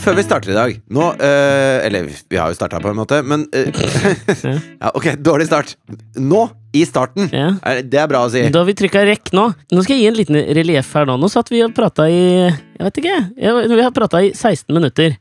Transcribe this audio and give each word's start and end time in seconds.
Før 0.00 0.16
vi 0.16 0.22
starter 0.24 0.52
i 0.52 0.56
dag 0.56 0.76
Nå, 0.96 1.06
eh, 1.20 1.84
Eller 1.86 2.06
vi 2.08 2.38
har 2.40 2.48
jo 2.52 2.56
starta 2.56 2.80
på 2.80 2.90
en 2.90 2.96
måte, 2.98 3.18
men 3.26 3.44
eh, 3.52 3.68
Ja, 4.80 4.92
ok, 4.96 5.10
dårlig 5.20 5.46
start. 5.50 5.74
Nå, 6.16 6.46
i 6.76 6.84
starten. 6.88 7.28
Ja. 7.34 7.50
Er- 7.66 7.82
Det 7.84 7.98
er 8.00 8.08
bra 8.10 8.22
å 8.26 8.30
si. 8.32 8.42
Da 8.52 8.62
har 8.62 8.68
vi 8.68 8.74
trykka 8.78 9.02
rekk 9.08 9.32
nå. 9.36 9.48
Nå 9.74 9.82
skal 9.84 9.96
jeg 9.98 10.04
gi 10.04 10.08
en 10.10 10.16
liten 10.18 10.38
relieff 10.56 10.92
her 10.96 11.08
nå. 11.08 11.18
Nå 11.20 11.28
satt 11.32 11.50
vi 11.52 11.60
og 11.66 11.74
prata 11.76 12.06
i 12.08 12.20
Jeg 12.48 12.84
vet 12.86 13.00
ikke. 13.02 13.16
jeg- 13.36 13.68
Vi 13.74 13.82
har 13.82 13.90
prata 13.96 14.22
i 14.24 14.30
16 14.32 14.72
minutter. 14.74 15.16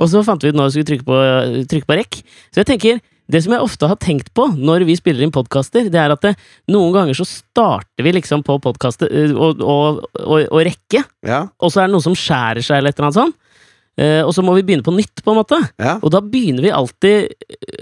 Og 0.00 0.08
så 0.10 0.24
fant 0.26 0.42
vi 0.42 0.48
ut 0.50 0.56
når 0.58 0.70
vi 0.72 0.74
skulle 0.82 0.90
trykke 0.90 1.06
på, 1.06 1.18
trykke 1.70 1.86
på 1.86 1.98
rekk. 2.00 2.22
Så 2.50 2.64
jeg 2.64 2.66
tenker 2.72 3.00
det 3.30 3.42
som 3.44 3.52
jeg 3.54 3.62
ofte 3.62 3.86
har 3.88 3.96
tenkt 3.96 4.32
på 4.34 4.48
når 4.58 4.84
vi 4.84 4.96
spiller 4.96 5.22
inn 5.22 5.30
podkaster, 5.32 5.86
det 5.88 5.94
er 6.00 6.10
at 6.12 6.20
det, 6.20 6.34
noen 6.68 6.92
ganger 6.92 7.14
så 7.16 7.24
starter 7.24 8.02
vi 8.04 8.12
liksom 8.12 8.42
på 8.44 8.58
podkastet 8.60 9.08
og, 9.32 9.62
og, 9.62 10.02
og, 10.18 10.42
og 10.50 10.60
rekke, 10.66 11.04
Ja, 11.24 11.46
og 11.60 11.70
så 11.72 11.80
er 11.80 11.86
det 11.88 11.94
noe 11.94 12.04
som 12.04 12.12
skjærer 12.18 12.60
seg 12.60 12.76
eller 12.82 12.90
et 12.92 12.98
eller 12.98 13.08
annet 13.08 13.20
sånt. 13.22 13.34
Eh, 13.94 14.20
og 14.24 14.32
så 14.34 14.42
må 14.42 14.56
vi 14.56 14.64
begynne 14.66 14.82
på 14.86 14.94
nytt, 14.94 15.22
på 15.22 15.30
en 15.30 15.38
måte. 15.38 15.58
ja. 15.78 15.96
Og 16.02 16.10
da 16.14 16.18
begynner 16.22 16.66
vi 16.66 16.72
alltid 16.74 17.34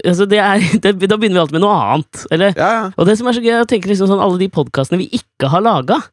altså 0.05 0.27
det 0.29 0.41
er, 0.43 0.65
det, 0.83 0.95
Da 1.01 1.17
begynner 1.17 1.39
vi 1.39 1.43
alltid 1.45 1.57
med 1.57 1.65
noe 1.65 1.77
annet. 1.77 2.25
Eller 2.33 2.53
ja, 2.53 2.71
ja. 2.77 2.83
og 2.95 3.09
det 3.09 3.17
som 3.19 3.29
er 3.29 3.37
så 3.37 3.43
gøy, 3.43 3.53
er 3.55 3.65
å 3.65 3.69
tenke 3.69 3.89
liksom 3.89 4.11
sånn 4.11 4.21
alle 4.21 4.41
de 4.41 4.51
podkastene 4.53 5.01
vi 5.01 5.09
ikke 5.17 5.49
har 5.53 5.65
laga. 5.65 6.03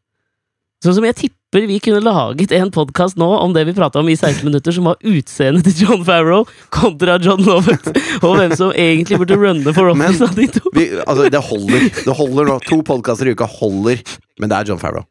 Sånn 0.81 0.97
som 0.97 1.05
jeg 1.05 1.17
tipper 1.19 1.67
vi 1.69 1.77
kunne 1.83 2.01
laget 2.01 2.55
en 2.57 2.71
podkast 2.73 3.19
nå 3.21 3.27
om 3.43 3.53
det 3.53 3.67
vi 3.69 3.75
prata 3.77 4.01
om 4.01 4.09
i 4.09 4.15
16 4.17 4.47
minutter, 4.47 4.73
som 4.73 4.87
var 4.89 4.97
utseendet 5.05 5.67
til 5.67 5.83
John 5.83 6.05
Farrow 6.07 6.47
kontra 6.73 7.19
John 7.21 7.43
Lovett, 7.45 7.91
og 8.25 8.39
hvem 8.39 8.55
som 8.57 8.71
egentlig 8.73 9.19
burde 9.21 9.37
runne 9.37 9.75
for 9.77 9.91
office 9.93 10.25
av 10.25 10.33
de 10.39 10.47
to. 10.55 10.63
Vi, 10.79 10.87
altså, 11.05 11.29
det 11.29 11.43
holder. 11.51 11.91
Det 12.07 12.17
holder 12.17 12.49
nå. 12.55 12.57
To 12.71 12.81
podkaster 12.87 13.29
i 13.29 13.35
uka 13.37 13.51
holder. 13.59 14.01
Men 14.41 14.49
det 14.49 14.57
er 14.63 14.73
John 14.73 14.81
Farrow. 14.81 15.05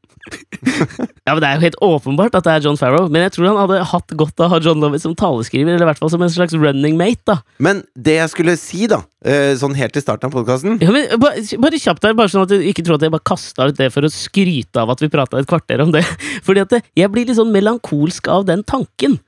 Ja, 1.25 1.35
men 1.35 1.41
Det 1.44 1.47
er 1.47 1.55
jo 1.58 1.63
helt 1.63 1.77
åpenbart 1.85 2.35
at 2.38 2.45
det 2.47 2.53
er 2.55 2.66
John 2.66 2.77
Farrow, 2.80 3.08
men 3.11 3.23
jeg 3.25 3.35
tror 3.35 3.49
han 3.52 3.59
hadde 3.61 3.83
hatt 3.91 4.13
godt 4.17 4.41
av 4.41 4.47
å 4.47 4.53
ha 4.55 4.59
John 4.63 4.81
Lovett 4.81 5.03
som 5.03 5.13
taleskriver, 5.17 5.75
eller 5.75 5.86
i 5.86 5.89
hvert 5.91 6.02
fall 6.02 6.11
som 6.11 6.23
en 6.25 6.33
slags 6.33 6.55
running 6.58 6.97
mate. 6.99 7.21
da 7.30 7.38
Men 7.61 7.83
det 7.94 8.17
jeg 8.17 8.33
skulle 8.33 8.58
si, 8.59 8.88
da, 8.89 9.03
eh, 9.23 9.53
sånn 9.59 9.77
helt 9.77 9.94
til 9.94 10.05
starten 10.05 10.30
av 10.30 10.36
podkasten 10.36 10.80
Ja, 10.81 10.91
men 10.95 11.08
bare, 11.21 11.44
bare 11.61 11.81
kjapt 11.81 12.02
der, 12.05 12.17
bare 12.17 12.33
sånn 12.33 12.47
at 12.47 12.53
du 12.53 12.58
ikke 12.59 12.86
tror 12.86 12.97
at 12.97 13.05
jeg 13.05 13.13
bare 13.13 13.30
kasta 13.30 13.69
ut 13.69 13.77
det 13.77 13.91
for 13.94 14.08
å 14.08 14.11
skryte 14.13 14.81
av 14.81 14.89
at 14.95 15.03
vi 15.03 15.11
prata 15.13 15.39
et 15.39 15.49
kvarter 15.49 15.86
om 15.86 15.94
det. 15.94 16.03
Fordi 16.47 16.66
at 16.66 16.77
jeg 16.97 17.14
blir 17.14 17.30
litt 17.30 17.39
sånn 17.39 17.53
melankolsk 17.53 18.27
av 18.31 18.47
den 18.49 18.66
tanken. 18.67 19.19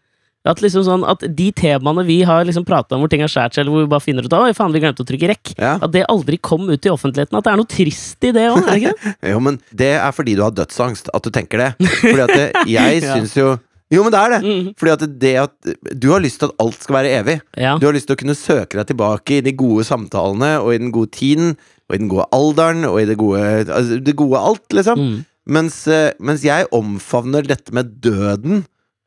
At 0.43 0.57
liksom 0.63 0.81
sånn 0.87 1.03
at 1.05 1.21
de 1.37 1.51
temaene 1.53 2.01
vi 2.07 2.21
har 2.25 2.45
liksom 2.47 2.63
prata 2.65 2.95
om 2.97 3.03
hvor 3.03 3.09
ting 3.11 3.21
har 3.21 3.29
skjært 3.29 3.53
seg, 3.53 3.61
eller 3.61 3.75
hvor 3.75 3.83
vi 3.85 3.89
bare 3.91 4.01
finner 4.01 4.25
ut 4.25 4.33
av 4.33 4.47
faen, 4.57 4.71
vi 4.73 4.79
glemte 4.81 5.03
å 5.03 5.05
trykke 5.05 5.27
rekk. 5.29 5.51
Ja. 5.61 5.75
At 5.77 5.91
det 5.93 6.01
aldri 6.09 6.39
kom 6.41 6.63
ut 6.71 6.85
i 6.87 6.89
offentligheten. 6.89 7.37
At 7.37 7.45
det 7.45 7.51
er 7.53 7.59
noe 7.61 7.69
trist 7.69 8.25
i 8.25 8.31
det 8.33 8.47
òg, 8.49 8.61
er 8.63 8.71
det 8.71 8.79
ikke 8.81 8.95
det? 9.03 9.11
Jo, 9.35 9.41
men 9.45 9.59
det 9.83 9.91
er 9.99 10.15
fordi 10.17 10.33
du 10.39 10.41
har 10.41 10.55
dødsangst 10.57 11.11
at 11.13 11.27
du 11.27 11.29
tenker 11.35 11.61
det. 11.61 11.67
Fordi 11.99 12.23
at 12.25 12.33
det, 12.33 12.47
jeg 12.73 13.03
Ja. 13.05 13.19
syns 13.19 13.35
jo 13.37 13.51
Jo, 13.91 14.01
men 14.07 14.13
det 14.15 14.19
er 14.23 14.33
det! 14.33 14.39
Mm. 14.47 14.67
Fordi 14.79 14.91
at 14.95 15.01
det 15.19 15.33
at 15.43 15.71
Du 15.99 16.09
har 16.13 16.21
lyst 16.23 16.39
til 16.39 16.47
at 16.49 16.61
alt 16.63 16.77
skal 16.79 16.95
være 17.01 17.11
evig. 17.19 17.37
Ja. 17.59 17.73
Du 17.77 17.85
har 17.89 17.93
lyst 17.93 18.07
til 18.09 18.15
å 18.15 18.21
kunne 18.23 18.37
søke 18.39 18.79
deg 18.79 18.87
tilbake 18.93 19.37
i 19.37 19.43
de 19.45 19.51
gode 19.59 19.83
samtalene, 19.85 20.55
og 20.63 20.71
i 20.73 20.79
den 20.81 20.93
gode 20.95 21.11
tiden, 21.11 21.53
og 21.89 21.97
i 21.97 21.99
den 21.99 22.09
gode 22.09 22.25
alderen, 22.33 22.85
og 22.87 22.97
i 23.01 23.05
det 23.09 23.17
gode 23.19 23.43
altså, 23.67 23.99
Det 24.01 24.15
gode 24.17 24.39
alt, 24.41 24.65
liksom. 24.73 24.97
Mm. 25.05 25.19
Mens, 25.51 25.81
eh, 25.91 26.13
mens 26.23 26.45
jeg 26.47 26.69
omfavner 26.73 27.45
dette 27.45 27.73
med 27.75 27.93
døden. 28.01 28.63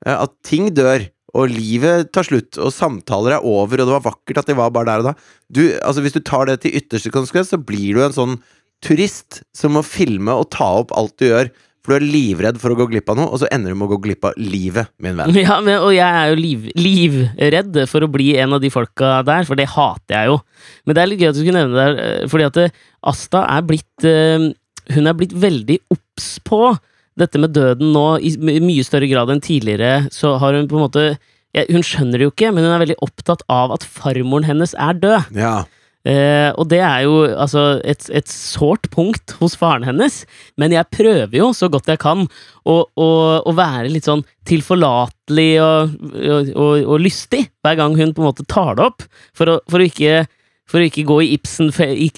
eh, 0.07 0.15
At 0.21 0.35
ting 0.45 0.69
dør, 0.77 1.09
og 1.35 1.51
livet 1.51 2.13
tar 2.15 2.27
slutt, 2.29 2.59
og 2.63 2.73
samtaler 2.75 3.37
er 3.37 3.47
over, 3.47 3.81
og 3.81 3.89
det 3.89 3.97
var 3.97 4.07
vakkert 4.07 4.43
at 4.43 4.51
de 4.51 4.59
var 4.59 4.73
bare 4.75 4.93
der 4.93 5.03
og 5.03 5.09
da. 5.11 5.15
Du, 5.51 5.63
altså 5.83 6.05
Hvis 6.05 6.15
du 6.15 6.23
tar 6.23 6.47
det 6.47 6.61
til 6.63 6.77
ytterste 6.79 7.11
konsekvens, 7.15 7.51
så 7.51 7.59
blir 7.59 7.99
du 7.99 8.05
en 8.05 8.15
sånn 8.15 8.39
turist 8.85 9.43
som 9.57 9.75
må 9.75 9.83
filme 9.87 10.35
og 10.35 10.51
ta 10.55 10.69
opp 10.83 10.95
alt 10.97 11.17
du 11.19 11.29
gjør. 11.31 11.51
For 11.85 11.93
du 11.93 11.99
er 11.99 12.07
livredd 12.15 12.57
for 12.63 12.73
å 12.73 12.79
gå 12.79 12.87
glipp 12.89 13.11
av 13.13 13.19
noe, 13.19 13.29
og 13.29 13.43
så 13.43 13.49
ender 13.53 13.75
du 13.75 13.77
med 13.77 13.91
å 13.91 13.93
gå 13.93 13.99
glipp 14.07 14.25
av 14.31 14.39
livet, 14.41 14.89
min 15.05 15.19
venn. 15.19 15.37
Ja, 15.37 15.59
men, 15.61 15.83
og 15.85 15.93
jeg 15.93 16.07
er 16.07 16.31
jo 16.33 16.39
liv, 16.39 16.71
livredd 16.79 17.83
for 17.91 18.07
å 18.07 18.09
bli 18.09 18.31
en 18.41 18.57
av 18.57 18.63
de 18.63 18.71
folka 18.73 19.19
der, 19.27 19.45
for 19.45 19.61
det 19.61 19.69
hater 19.75 20.17
jeg 20.17 20.31
jo. 20.31 20.39
Men 20.87 20.97
det 20.97 21.03
er 21.03 21.11
litt 21.11 21.21
gøy 21.21 21.29
at 21.29 21.37
du 21.37 21.43
skulle 21.43 21.61
nevne 21.61 21.77
det, 21.77 21.85
der, 21.85 22.01
eh, 22.23 22.31
fordi 22.33 22.49
at 22.49 22.61
eh, 22.63 22.81
Asta 23.05 23.45
er 23.53 23.67
blitt 23.69 24.07
eh, 24.09 24.47
Hun 24.95 25.11
er 25.11 25.17
blitt 25.17 25.35
veldig 25.37 25.77
obs 25.93 26.31
på 26.45 26.63
dette 27.21 27.41
med 27.41 27.53
døden 27.55 27.93
nå, 27.95 28.07
i 28.25 28.33
mye 28.65 28.85
større 28.87 29.09
grad 29.11 29.31
enn 29.33 29.45
tidligere. 29.45 30.09
Så 30.13 30.35
har 30.41 30.57
hun 30.57 30.71
på 30.71 30.79
en 30.79 30.87
måte 30.87 31.05
Hun 31.71 31.87
skjønner 31.87 32.19
det 32.19 32.29
jo 32.29 32.35
ikke, 32.35 32.51
men 32.55 32.67
hun 32.67 32.75
er 32.75 32.83
veldig 32.83 33.01
opptatt 33.05 33.45
av 33.53 33.75
at 33.77 33.87
farmoren 33.87 34.47
hennes 34.49 34.75
er 34.75 34.99
død. 34.99 35.35
Ja. 35.39 35.57
Eh, 36.05 36.51
og 36.61 36.69
det 36.69 36.83
er 36.85 37.07
jo 37.07 37.23
altså 37.25 37.79
et, 37.81 38.05
et 38.13 38.29
sårt 38.29 38.91
punkt 38.93 39.33
hos 39.39 39.55
faren 39.57 39.87
hennes, 39.89 40.19
men 40.61 40.75
jeg 40.75 40.91
prøver 40.93 41.33
jo 41.39 41.49
så 41.57 41.71
godt 41.73 41.89
jeg 41.89 42.03
kan 42.03 42.27
å, 42.69 42.75
å, 42.85 43.09
å 43.41 43.55
være 43.57 43.89
litt 43.89 44.05
sånn 44.05 44.21
tilforlatelig 44.45 45.53
og, 45.65 45.95
og, 46.13 46.51
og, 46.53 46.75
og 46.85 47.01
lystig 47.01 47.47
hver 47.65 47.79
gang 47.81 47.97
hun 47.97 48.13
på 48.13 48.21
en 48.21 48.29
måte 48.29 48.45
tar 48.53 48.77
det 48.77 48.85
opp, 48.91 49.07
for 49.33 49.55
å, 49.55 49.57
for 49.71 49.81
å 49.81 49.89
ikke 49.89 50.27
for 50.71 50.81
å 50.81 50.89
ikke 50.89 51.05
gå 51.07 51.19
i, 51.25 51.31
Ibsen, 51.37 51.71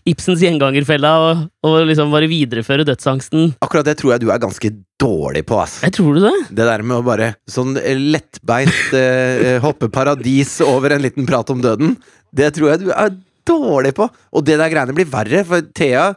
Ibsens 0.07 0.43
gjengangerfella 0.45 1.13
og, 1.23 1.47
og 1.67 1.79
liksom 1.89 2.13
bare 2.15 2.29
videreføre 2.31 2.87
dødsangsten. 2.87 3.57
Akkurat 3.65 3.89
det 3.89 3.97
tror 4.01 4.15
jeg 4.15 4.23
du 4.23 4.29
er 4.31 4.43
ganske 4.43 4.71
dårlig 5.03 5.43
på, 5.49 5.59
ass. 5.61 5.81
Jeg 5.85 5.97
tror 5.99 6.17
du 6.17 6.23
det? 6.29 6.35
Det 6.51 6.69
der 6.69 6.85
med 6.87 7.01
å 7.01 7.07
bare 7.07 7.33
sånn 7.51 7.75
lettbeint 7.77 8.95
eh, 9.01 9.57
hoppe 9.65 9.91
paradis 9.93 10.59
over 10.65 10.95
en 10.95 11.05
liten 11.05 11.27
prat 11.29 11.51
om 11.53 11.65
døden, 11.65 11.97
det 12.37 12.53
tror 12.57 12.75
jeg 12.75 12.87
du 12.87 12.93
er 12.95 13.17
dårlig 13.47 13.97
på. 13.99 14.07
Og 14.07 14.47
det 14.47 14.61
der 14.61 14.71
greiene 14.73 14.95
blir 14.97 15.11
verre, 15.11 15.43
for 15.47 15.67
Thea, 15.77 16.13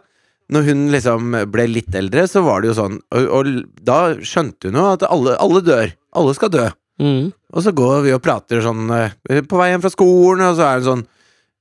når 0.53 0.69
hun 0.69 0.87
liksom 0.93 1.35
ble 1.53 1.67
litt 1.69 1.93
eldre, 1.97 2.25
så 2.29 2.41
var 2.45 2.61
det 2.61 2.71
jo 2.71 2.79
sånn 2.79 2.95
Og, 3.13 3.27
og 3.37 3.49
da 3.85 3.99
skjønte 4.25 4.71
hun 4.71 4.79
jo 4.79 4.87
at 4.95 5.05
alle, 5.05 5.35
alle 5.41 5.61
dør. 5.65 5.93
Alle 6.17 6.33
skal 6.37 6.53
dø. 6.53 6.65
Mm. 6.99 7.29
Og 7.53 7.63
så 7.63 7.73
går 7.75 8.01
vi 8.07 8.15
og 8.15 8.23
prater 8.23 8.63
sånn 8.65 8.89
eh, 8.95 9.41
på 9.45 9.59
vei 9.59 9.69
hjem 9.71 9.83
fra 9.85 9.93
skolen, 9.93 10.43
og 10.49 10.57
så 10.57 10.65
er 10.67 10.81
hun 10.81 10.87
sånn 10.89 11.07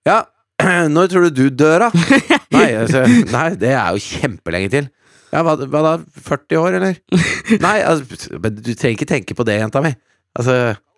Ja, 0.08 0.22
når 0.94 1.10
tror 1.10 1.28
du 1.28 1.42
du 1.42 1.48
dør, 1.54 1.86
da? 1.86 1.88
nei, 2.56 2.68
altså, 2.80 3.04
nei, 3.32 3.48
det 3.60 3.74
er 3.74 3.94
jo 3.94 4.02
kjempelenge 4.02 4.72
til. 4.72 4.88
Ja, 5.28 5.42
hva, 5.44 5.54
hva 5.60 5.82
da? 5.84 5.94
40 6.24 6.60
år, 6.60 6.78
eller? 6.78 7.00
Nei, 7.66 7.74
altså, 7.84 8.38
du 8.48 8.70
trenger 8.72 8.94
ikke 8.94 9.08
tenke 9.10 9.34
på 9.36 9.44
det, 9.44 9.58
jenta 9.60 9.82
mi. 9.84 9.90
Altså, 10.38 10.54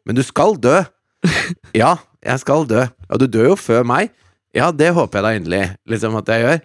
men 0.06 0.14
du 0.14 0.22
skal 0.22 0.54
dø. 0.62 0.76
Ja, 1.74 1.96
jeg 2.22 2.42
skal 2.42 2.68
dø. 2.70 2.84
Ja, 2.86 3.18
du 3.18 3.26
dør 3.26 3.50
jo 3.52 3.56
før 3.58 3.82
meg. 3.90 4.12
Ja, 4.54 4.70
det 4.74 4.92
håper 4.94 5.18
jeg 5.18 5.26
da 5.26 5.32
inderlig 5.38 5.64
liksom 5.90 6.14
at 6.18 6.30
jeg 6.30 6.44
gjør. 6.44 6.62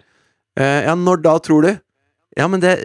Uh, 0.56 0.80
ja, 0.86 0.94
når 0.98 1.20
da, 1.26 1.34
tror 1.42 1.66
du? 1.66 1.72
Ja, 2.38 2.46
men 2.50 2.62
det 2.62 2.76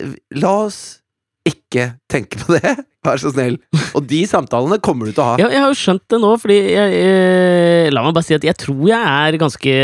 La 0.41 0.51
oss 0.65 1.00
ikke 1.47 1.85
tenke 2.11 2.37
på 2.41 2.53
det, 2.57 2.73
vær 3.05 3.21
så 3.21 3.31
snill. 3.33 3.57
Og 3.97 4.05
de 4.09 4.21
samtalene 4.29 4.77
kommer 4.83 5.09
du 5.09 5.15
til 5.15 5.23
å 5.23 5.29
ha. 5.31 5.37
Ja, 5.41 5.49
jeg 5.49 5.63
har 5.63 5.71
jo 5.71 5.79
skjønt 5.79 6.05
det 6.13 6.19
nå, 6.21 6.31
fordi 6.41 6.57
jeg, 6.59 6.99
eh, 7.01 7.89
La 7.93 8.03
meg 8.05 8.13
bare 8.15 8.27
si 8.27 8.37
at 8.37 8.45
jeg 8.45 8.57
tror 8.61 8.83
jeg 8.91 9.01
er 9.01 9.39
ganske, 9.41 9.75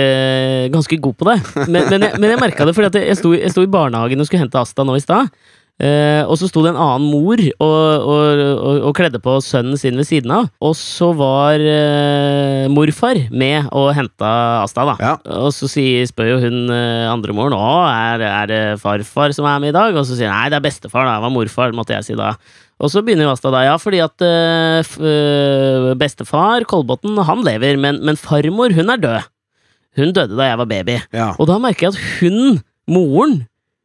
ganske 0.73 1.00
god 1.01 1.18
på 1.18 1.29
det. 1.31 1.38
Men, 1.66 1.79
men 1.90 2.07
jeg, 2.07 2.22
men 2.22 2.34
jeg 2.34 2.41
merka 2.44 2.68
det 2.68 2.75
fordi 2.78 3.03
jeg 3.07 3.19
sto, 3.19 3.34
jeg 3.35 3.53
sto 3.53 3.66
i 3.66 3.72
barnehagen 3.73 4.22
og 4.22 4.29
skulle 4.29 4.45
hente 4.45 4.62
Asta 4.62 4.85
nå 4.85 4.97
i 5.00 5.03
stad. 5.03 5.34
Eh, 5.78 6.24
og 6.26 6.40
så 6.42 6.48
sto 6.50 6.64
det 6.66 6.72
en 6.72 6.80
annen 6.82 7.06
mor 7.12 7.38
og, 7.38 7.62
og, 7.62 8.40
og, 8.42 8.78
og 8.90 8.94
kledde 8.98 9.20
på 9.22 9.36
sønnen 9.46 9.78
sin 9.78 9.98
ved 10.00 10.08
siden 10.10 10.34
av. 10.34 10.48
Og 10.64 10.74
så 10.78 11.12
var 11.18 11.62
eh, 11.62 12.66
morfar 12.74 13.20
med 13.30 13.70
og 13.70 13.92
henta 13.98 14.32
Asta, 14.64 14.88
da. 14.90 14.96
Ja. 14.98 15.14
Og 15.46 15.52
så 15.54 15.70
sier, 15.70 16.08
spør 16.10 16.32
jo 16.34 16.40
hun 16.48 16.74
eh, 16.74 17.06
andre 17.12 17.36
moren 17.38 17.58
å, 17.58 17.68
er, 17.92 18.26
er 18.26 18.50
det 18.50 18.62
farfar 18.82 19.36
som 19.38 19.46
er 19.50 19.62
med 19.62 19.74
i 19.74 19.78
dag. 19.78 19.94
Og 19.94 20.08
så 20.08 20.18
sier 20.18 20.32
hun 20.32 20.38
nei, 20.38 20.48
det 20.54 20.58
er 20.58 20.66
bestefar, 20.66 21.06
da. 21.06 21.20
Det 21.20 21.28
var 21.28 21.36
morfar, 21.36 21.75
måtte 21.78 21.94
jeg 21.94 22.10
si 22.10 22.18
da. 22.18 22.34
Og 22.78 22.92
så 22.94 23.01
begynner 23.01 23.25
jo 23.25 23.34
Asta 23.34 23.50
da, 23.54 23.63
ja, 23.66 23.75
fordi 23.81 24.01
at 24.06 24.25
eh, 24.25 25.92
bestefar, 25.98 26.66
Kolbotn, 26.69 27.18
han 27.25 27.46
lever, 27.46 27.78
men, 27.81 28.01
men 28.06 28.18
farmor, 28.22 28.74
hun 28.78 28.94
er 28.94 29.01
død. 29.01 29.30
Hun 29.98 30.13
døde 30.13 30.38
da 30.38 30.51
jeg 30.51 30.60
var 30.62 30.69
baby. 30.69 30.98
Ja. 31.13 31.31
Og 31.38 31.50
da 31.50 31.57
merker 31.62 31.88
jeg 31.88 31.96
at 31.96 32.01
hun, 32.19 32.60
moren, 32.90 33.40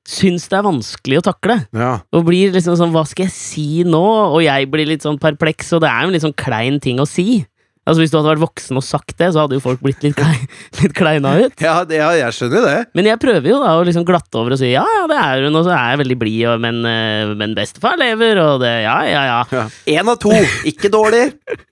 syns 0.09 0.49
det 0.51 0.59
er 0.59 0.67
vanskelig 0.67 1.21
å 1.21 1.25
takle. 1.31 1.61
ja. 1.77 1.93
Og 2.13 2.27
blir 2.27 2.53
liksom 2.55 2.77
sånn, 2.79 2.93
hva 2.95 3.05
skal 3.09 3.29
jeg 3.29 3.35
si 3.37 3.69
nå? 3.87 4.03
Og 4.35 4.43
jeg 4.45 4.69
blir 4.73 4.89
litt 4.91 5.07
sånn 5.07 5.21
perpleks, 5.23 5.73
og 5.77 5.85
det 5.85 5.91
er 5.93 6.05
jo 6.05 6.11
en 6.11 6.17
litt 6.17 6.27
sånn 6.27 6.39
klein 6.39 6.81
ting 6.83 7.01
å 7.03 7.09
si. 7.09 7.45
Altså 7.83 7.99
Hvis 8.05 8.13
du 8.13 8.17
hadde 8.21 8.31
vært 8.31 8.45
voksen 8.45 8.79
og 8.79 8.85
sagt 8.87 9.17
det, 9.19 9.33
så 9.35 9.43
hadde 9.43 9.57
jo 9.57 9.63
folk 9.65 9.81
blitt 9.83 10.05
litt, 10.07 10.15
klei, 10.15 10.37
litt 10.83 10.93
kleina 10.95 11.33
ut. 11.43 11.55
Ja, 11.59 11.81
det, 11.83 11.99
ja, 11.99 12.13
jeg 12.15 12.37
skjønner 12.37 12.67
det. 12.69 12.77
Men 12.95 13.09
jeg 13.11 13.19
prøver 13.23 13.49
jo 13.51 13.59
da 13.63 13.73
å 13.75 13.83
liksom 13.87 14.07
glatte 14.07 14.39
over 14.39 14.55
og 14.55 14.61
si 14.61 14.71
ja, 14.71 14.85
ja, 14.87 15.03
det 15.11 15.19
er 15.19 15.49
hun, 15.49 15.59
og 15.59 15.67
så 15.67 15.75
er 15.75 15.95
jeg 15.95 16.03
veldig 16.05 16.19
blid, 16.21 16.47
men, 16.63 16.79
eh, 16.87 17.33
men 17.39 17.57
bestefar 17.59 17.99
lever, 17.99 18.39
og 18.39 18.63
det 18.63 18.75
ja, 18.85 19.01
ja, 19.11 19.25
ja. 19.33 19.41
Ja. 19.51 19.67
Én 19.99 20.13
av 20.15 20.21
to, 20.23 20.31
ikke 20.71 20.93
dårlig. 20.95 21.27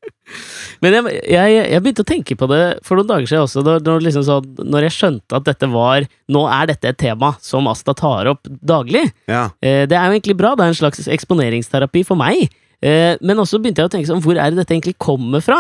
Men 0.81 0.97
jeg, 0.97 1.21
jeg, 1.29 1.57
jeg 1.75 1.83
begynte 1.85 2.05
å 2.05 2.09
tenke 2.09 2.37
på 2.41 2.49
det 2.51 2.63
for 2.87 2.97
noen 2.97 3.11
dager 3.11 3.29
siden 3.29 3.45
også, 3.45 3.65
når, 3.67 3.83
når, 3.85 4.05
liksom 4.07 4.25
så, 4.27 4.39
når 4.65 4.87
jeg 4.89 4.97
skjønte 4.97 5.37
at 5.37 5.47
dette 5.49 5.69
var 5.73 6.07
Nå 6.33 6.47
er 6.49 6.71
dette 6.71 6.93
et 6.93 7.01
tema 7.01 7.35
som 7.45 7.69
Asta 7.71 7.95
tar 7.97 8.31
opp 8.33 8.49
daglig. 8.49 9.05
Ja. 9.29 9.49
Eh, 9.61 9.85
det 9.91 9.99
er 9.99 10.09
jo 10.09 10.17
egentlig 10.17 10.39
bra, 10.41 10.55
det 10.57 10.65
er 10.65 10.73
en 10.73 10.81
slags 10.81 11.05
eksponeringsterapi 11.11 12.05
for 12.09 12.21
meg. 12.21 12.49
Eh, 12.81 13.15
men 13.21 13.43
også 13.43 13.61
begynte 13.61 13.83
jeg 13.83 13.91
å 13.91 13.93
tenke 13.93 14.09
sånn, 14.09 14.23
hvor 14.25 14.39
er 14.39 14.53
det 14.53 14.63
dette 14.63 14.77
egentlig 14.77 14.97
kommer 15.03 15.45
fra? 15.45 15.59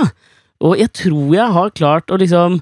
Og 0.64 0.76
jeg 0.80 0.92
tror 0.96 1.32
jeg 1.34 1.56
har 1.56 1.72
klart 1.76 2.12
å 2.12 2.18
liksom 2.20 2.60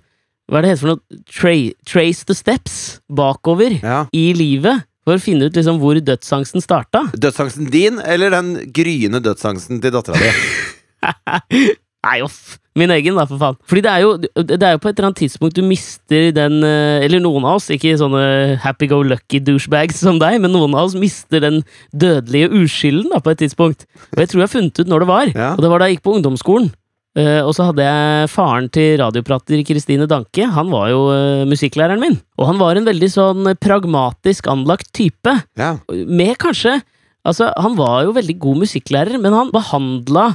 Hva 0.49 0.60
er 0.60 0.64
det 0.64 0.70
heter 0.72 0.84
for 0.84 0.94
noe? 0.94 1.19
Tra 1.28 1.55
trace 1.84 2.28
the 2.28 2.37
steps 2.37 2.76
bakover 3.12 3.75
ja. 3.82 4.06
i 4.16 4.31
livet. 4.37 4.87
For 5.08 5.16
å 5.16 5.22
finne 5.22 5.49
ut 5.49 5.56
liksom 5.56 5.78
hvor 5.81 5.96
dødsangsten 6.05 6.64
starta. 6.64 7.06
Dødsangsten 7.16 7.69
din, 7.72 8.00
eller 8.00 8.32
den 8.34 8.72
gryende 8.76 9.22
dødsangsten 9.25 9.81
til 9.84 9.94
dattera 9.94 10.20
di? 10.20 11.69
Nei, 12.06 12.20
off. 12.22 12.58
Min 12.78 12.92
egen, 12.94 13.16
da, 13.18 13.24
for 13.26 13.40
faen. 13.40 13.56
Fordi 13.66 13.82
det 13.82 13.90
er 13.90 14.04
jo, 14.04 14.10
det 14.20 14.62
er 14.62 14.76
jo 14.76 14.80
på 14.82 14.90
et 14.90 14.98
eller 15.00 15.08
annet 15.08 15.20
tidspunkt 15.24 15.56
du 15.56 15.64
mister 15.66 16.28
den 16.30 16.60
eh, 16.62 17.02
Eller 17.02 17.18
noen 17.22 17.42
av 17.42 17.58
oss, 17.58 17.66
ikke 17.74 17.96
sånne 17.98 18.20
happy-go-lucky 18.62 19.40
douchebags 19.42 19.98
som 20.04 20.20
deg, 20.22 20.36
men 20.44 20.54
noen 20.54 20.76
av 20.78 20.86
oss 20.86 20.98
mister 20.98 21.42
den 21.42 21.64
dødelige 21.90 22.52
uskylden 22.60 23.10
da, 23.10 23.18
på 23.24 23.34
et 23.34 23.42
tidspunkt. 23.42 23.88
Og 24.14 24.22
jeg 24.22 24.30
tror 24.30 24.42
jeg 24.42 24.46
har 24.46 24.52
funnet 24.54 24.78
ut 24.78 24.92
når 24.92 25.02
det 25.02 25.10
var. 25.10 25.32
Ja. 25.32 25.48
Og 25.56 25.64
det 25.64 25.72
var 25.72 25.82
da 25.82 25.88
jeg 25.88 25.98
gikk 25.98 26.06
på 26.06 26.14
ungdomsskolen. 26.18 26.70
Uh, 27.18 27.40
og 27.42 27.50
så 27.56 27.64
hadde 27.66 27.82
jeg 27.82 28.28
faren 28.30 28.68
til 28.70 28.92
radioprater 29.00 29.62
Kristine 29.66 30.06
Danke. 30.06 30.44
Han 30.54 30.68
var 30.70 30.92
jo 30.92 31.00
uh, 31.08 31.48
musikklæreren 31.50 31.98
min. 32.04 32.14
Og 32.38 32.46
han 32.46 32.60
var 32.60 32.78
en 32.78 32.86
veldig 32.86 33.08
sånn 33.10 33.54
pragmatisk 33.58 34.46
anlagt 34.52 34.92
type. 34.94 35.34
Ja. 35.58 35.74
Med 36.06 36.36
kanskje 36.38 36.78
Altså, 37.26 37.50
han 37.60 37.74
var 37.76 38.06
jo 38.06 38.14
veldig 38.16 38.38
god 38.40 38.60
musikklærer, 38.62 39.18
men 39.20 39.34
han 39.36 39.50
behandla 39.52 40.30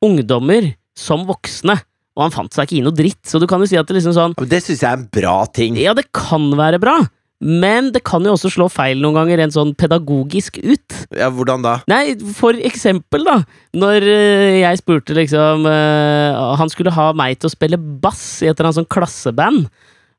ungdommer 0.00 0.70
som 0.98 1.26
voksne. 1.28 1.78
Og 2.18 2.24
han 2.26 2.34
fant 2.34 2.52
seg 2.52 2.66
ikke 2.66 2.80
i 2.80 2.82
noe 2.84 2.96
dritt, 2.96 3.22
så 3.28 3.38
du 3.40 3.46
kan 3.48 3.62
jo 3.62 3.68
si 3.70 3.78
at 3.78 3.86
det 3.88 3.96
liksom 4.00 4.12
sånn 4.16 4.34
Men 4.36 4.50
det 4.50 4.58
syns 4.64 4.82
jeg 4.82 4.90
er 4.90 4.98
en 4.98 5.08
bra 5.14 5.36
ting. 5.46 5.78
Ja, 5.80 5.94
det 5.96 6.08
kan 6.16 6.50
være 6.58 6.80
bra, 6.82 6.96
men 7.40 7.92
det 7.94 8.02
kan 8.04 8.26
jo 8.26 8.34
også 8.34 8.50
slå 8.52 8.66
feil 8.68 8.98
noen 9.00 9.16
ganger, 9.16 9.38
rent 9.40 9.54
sånn 9.54 9.70
pedagogisk 9.78 10.58
ut. 10.60 10.96
Ja, 11.16 11.30
hvordan 11.32 11.62
da? 11.64 11.78
Nei, 11.88 12.16
for 12.36 12.58
eksempel, 12.66 13.24
da. 13.24 13.38
Når 13.78 14.04
eh, 14.10 14.58
jeg 14.60 14.80
spurte 14.82 15.16
liksom 15.16 15.64
eh, 15.70 16.36
Han 16.60 16.72
skulle 16.72 16.92
ha 16.92 17.06
meg 17.16 17.38
til 17.40 17.48
å 17.48 17.54
spille 17.54 17.78
bass 17.78 18.42
i 18.42 18.50
et 18.50 18.52
eller 18.58 18.68
annet 18.68 18.80
sånn 18.82 18.90
klasseband. 18.92 19.70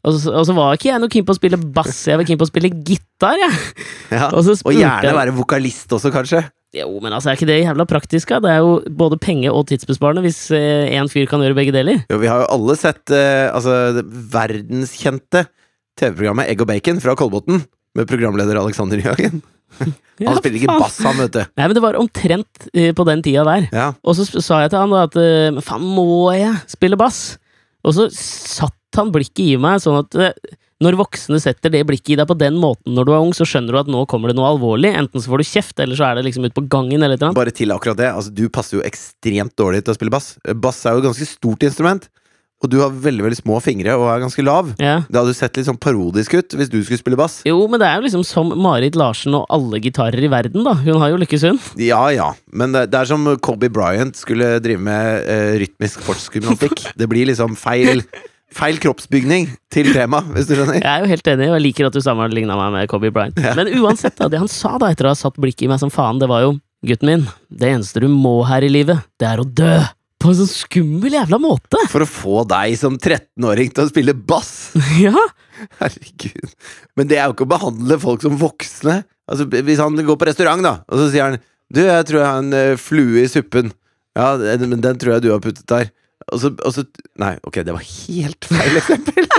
Og 0.01 0.15
så, 0.17 0.31
og 0.33 0.47
så 0.49 0.55
var 0.57 0.73
ikke 0.79 0.89
jeg 0.89 1.03
noe 1.03 1.13
keen 1.13 1.27
på 1.27 1.35
å 1.35 1.37
spille 1.37 1.59
bass, 1.61 2.07
jeg 2.09 2.17
var 2.17 2.25
keen 2.25 2.39
på 2.41 2.47
å 2.47 2.49
spille 2.49 2.71
gitar, 2.87 3.37
Ja. 3.37 3.51
Ja. 4.09 4.31
Og 4.33 4.41
så 4.47 4.55
Og 4.65 4.73
gjerne 4.73 5.11
jeg 5.11 5.19
være 5.19 5.35
vokalist 5.37 5.93
også, 5.93 6.09
kanskje. 6.15 6.41
Jo, 6.71 6.87
men 7.03 7.11
altså, 7.11 7.31
er 7.31 7.35
ikke 7.39 7.49
det 7.49 7.57
jævla 7.65 7.85
praktisk, 7.89 8.29
da? 8.31 8.39
Det 8.43 8.51
er 8.53 8.61
jo 8.63 8.75
både 8.95 9.17
penge- 9.19 9.51
og 9.51 9.65
tidsbesparende 9.67 10.23
hvis 10.23 10.39
én 10.55 11.09
fyr 11.11 11.27
kan 11.27 11.43
gjøre 11.43 11.57
begge 11.57 11.73
deler. 11.75 12.05
Jo, 12.07 12.19
vi 12.21 12.29
har 12.31 12.45
jo 12.45 12.51
alle 12.55 12.77
sett 12.79 13.11
eh, 13.11 13.49
altså, 13.51 14.03
verdenskjente 14.31 15.45
TV-programmet 15.99 16.47
Egg 16.51 16.63
og 16.63 16.69
bacon 16.71 17.01
fra 17.03 17.15
Kolbotn. 17.19 17.63
Med 17.99 18.07
programleder 18.07 18.59
Alexander 18.61 19.01
Jagen. 19.03 19.41
Ja, 20.21 20.27
Han 20.35 20.37
spiller 20.37 20.59
ikke 20.59 20.73
bass, 20.77 20.99
han, 21.01 21.15
vet 21.17 21.31
du. 21.33 21.39
Nei, 21.57 21.65
men 21.65 21.73
det 21.73 21.81
var 21.81 21.95
omtrent 21.97 22.65
eh, 22.77 22.91
på 22.93 23.05
den 23.07 23.23
tida 23.25 23.41
der. 23.47 23.63
Ja. 23.73 23.85
Og 24.05 24.13
så 24.19 24.25
sa 24.29 24.59
jeg 24.61 24.69
til 24.69 24.77
han 24.77 24.91
da 24.93 25.05
at 25.07 25.15
eh, 25.17 25.47
Men 25.55 25.63
faen, 25.65 25.85
må 25.95 26.27
jeg 26.35 26.51
spille 26.69 26.99
bass? 26.99 27.39
Og 27.87 27.95
så 27.97 28.05
satt 28.13 28.99
han 28.99 29.09
blikket 29.15 29.41
i 29.41 29.55
meg, 29.57 29.79
sånn 29.81 29.97
at 30.03 30.19
eh, 30.19 30.35
når 30.81 30.97
voksne 30.99 31.39
setter 31.41 31.73
det 31.73 31.83
blikket 31.89 32.15
i 32.15 32.19
deg 32.19 32.29
på 32.29 32.37
den 32.39 32.57
måten 32.61 32.95
når 32.97 33.07
du 33.07 33.13
er 33.13 33.21
ung, 33.21 33.33
så 33.37 33.47
skjønner 33.47 33.75
du 33.75 33.81
at 33.83 33.91
nå 33.91 34.05
kommer 34.09 34.31
det 34.31 34.37
noe 34.39 34.49
alvorlig. 34.49 34.93
Enten 34.97 35.21
så 35.21 35.31
får 35.31 35.43
du 35.43 35.49
kjeft, 35.51 35.77
eller 35.83 35.99
så 35.99 36.09
er 36.09 36.17
det 36.17 36.25
liksom 36.29 36.47
ute 36.47 36.57
på 36.57 36.65
gangen, 36.71 36.99
eller 36.99 37.15
et 37.15 37.21
eller 37.21 37.31
annet. 37.31 37.41
Bare 37.41 37.53
til 37.55 37.73
akkurat 37.75 37.99
det. 37.99 38.09
Altså, 38.09 38.33
du 38.33 38.47
passer 38.53 38.79
jo 38.79 38.87
ekstremt 38.87 39.53
dårlig 39.59 39.83
til 39.85 39.93
å 39.93 39.99
spille 39.99 40.13
bass. 40.13 40.33
Bass 40.63 40.81
er 40.85 40.97
jo 40.97 41.03
et 41.03 41.09
ganske 41.11 41.29
stort 41.29 41.69
instrument. 41.69 42.09
Og 42.61 42.69
du 42.69 42.77
har 42.77 42.93
veldig 42.93 43.23
veldig 43.25 43.39
små 43.39 43.57
fingre 43.63 43.95
og 43.97 44.05
er 44.11 44.21
ganske 44.21 44.43
lav. 44.45 44.69
Ja. 44.77 44.99
Det 45.07 45.17
hadde 45.17 45.33
jo 45.33 45.37
sett 45.37 45.57
litt 45.57 45.65
sånn 45.65 45.79
parodisk 45.81 46.35
ut 46.37 46.53
hvis 46.57 46.69
du 46.69 46.77
skulle 46.85 47.01
spille 47.01 47.17
bass. 47.17 47.39
Jo, 47.47 47.57
men 47.71 47.81
det 47.81 47.87
er 47.89 47.97
jo 47.97 48.05
liksom 48.05 48.25
som 48.27 48.53
Marit 48.61 48.97
Larsen 48.99 49.33
og 49.37 49.47
alle 49.53 49.81
gitarer 49.81 50.21
i 50.21 50.29
verden, 50.29 50.61
da. 50.67 50.75
Hun 50.77 51.01
har 51.01 51.13
jo 51.13 51.21
lykkes, 51.23 51.47
hun. 51.49 51.57
Ja 51.81 52.03
ja, 52.13 52.29
men 52.53 52.77
det, 52.77 52.93
er 52.93 53.09
som 53.09 53.25
Kobe 53.41 53.71
Bryant 53.73 54.17
skulle 54.19 54.59
drive 54.61 54.83
med 54.85 55.25
eh, 55.25 55.55
rytmisk 55.63 56.05
sportsgymnastikk. 56.05 56.85
Det 57.01 57.07
blir 57.09 57.29
liksom 57.31 57.57
feil 57.57 58.03
Feil 58.51 58.79
kroppsbygning 58.83 59.47
til 59.71 59.93
tema, 59.95 60.19
hvis 60.35 60.49
du 60.49 60.57
skjønner. 60.57 60.81
Jeg 60.81 60.89
er 60.91 61.05
jo 61.05 61.11
helt 61.13 61.29
enig, 61.31 61.47
og 61.47 61.55
jeg 61.55 61.65
liker 61.69 61.87
at 61.87 61.95
du 61.95 62.01
sammenligna 62.03 62.57
meg 62.59 62.73
med 62.75 62.89
Kobe 62.91 63.11
Bryant. 63.15 63.37
Ja. 63.39 63.53
Men 63.55 63.71
uansett, 63.79 64.17
da, 64.19 64.27
det 64.31 64.41
han 64.41 64.51
sa 64.51 64.75
da 64.81 64.89
etter 64.91 65.07
å 65.07 65.13
ha 65.13 65.19
satt 65.19 65.39
blikket 65.39 65.69
i 65.69 65.71
meg 65.71 65.79
som 65.79 65.93
faen, 65.93 66.19
det 66.19 66.27
var 66.31 66.43
jo 66.47 66.57
Gutten 66.81 67.05
min, 67.11 67.25
det 67.53 67.67
eneste 67.69 68.01
du 68.01 68.07
må 68.09 68.39
her 68.49 68.65
i 68.65 68.69
livet, 68.73 69.03
det 69.21 69.27
er 69.29 69.37
å 69.37 69.45
dø. 69.45 69.75
På 70.21 70.31
en 70.31 70.37
sånn 70.39 70.49
skummel 70.49 71.13
jævla 71.13 71.37
måte. 71.41 71.77
For 71.93 72.01
å 72.01 72.09
få 72.09 72.41
deg 72.49 72.73
som 72.77 72.97
13-åring 72.97 73.69
til 73.73 73.85
å 73.85 73.91
spille 73.91 74.15
bass. 74.17 74.71
Ja. 75.01 75.13
Herregud. 75.77 76.55
Men 76.97 77.09
det 77.09 77.19
er 77.19 77.27
jo 77.29 77.35
ikke 77.35 77.45
å 77.45 77.51
behandle 77.51 77.99
folk 78.01 78.23
som 78.25 78.33
voksne. 78.41 79.03
Altså, 79.29 79.45
Hvis 79.45 79.81
han 79.81 79.93
går 80.07 80.17
på 80.17 80.25
restaurant, 80.25 80.65
da, 80.65 80.79
og 80.89 81.03
så 81.03 81.11
sier 81.13 81.27
han 81.27 81.37
Du, 81.69 81.83
jeg 81.85 82.07
tror 82.09 82.17
jeg 82.17 82.27
har 82.27 82.41
en 82.41 82.55
eh, 82.57 82.79
flue 82.81 83.21
i 83.21 83.29
suppen. 83.29 83.69
Ja, 84.17 84.33
men 84.65 84.81
den 84.81 84.97
tror 84.99 85.15
jeg 85.15 85.23
du 85.27 85.29
har 85.35 85.43
puttet 85.43 85.69
der. 85.69 85.91
Og 86.31 86.41
så, 86.41 86.51
og 86.53 86.75
så 86.75 86.85
Nei, 87.21 87.35
ok, 87.47 87.61
det 87.65 87.73
var 87.75 87.85
helt 87.85 88.47
feil 88.49 88.79
eksempel. 88.79 89.27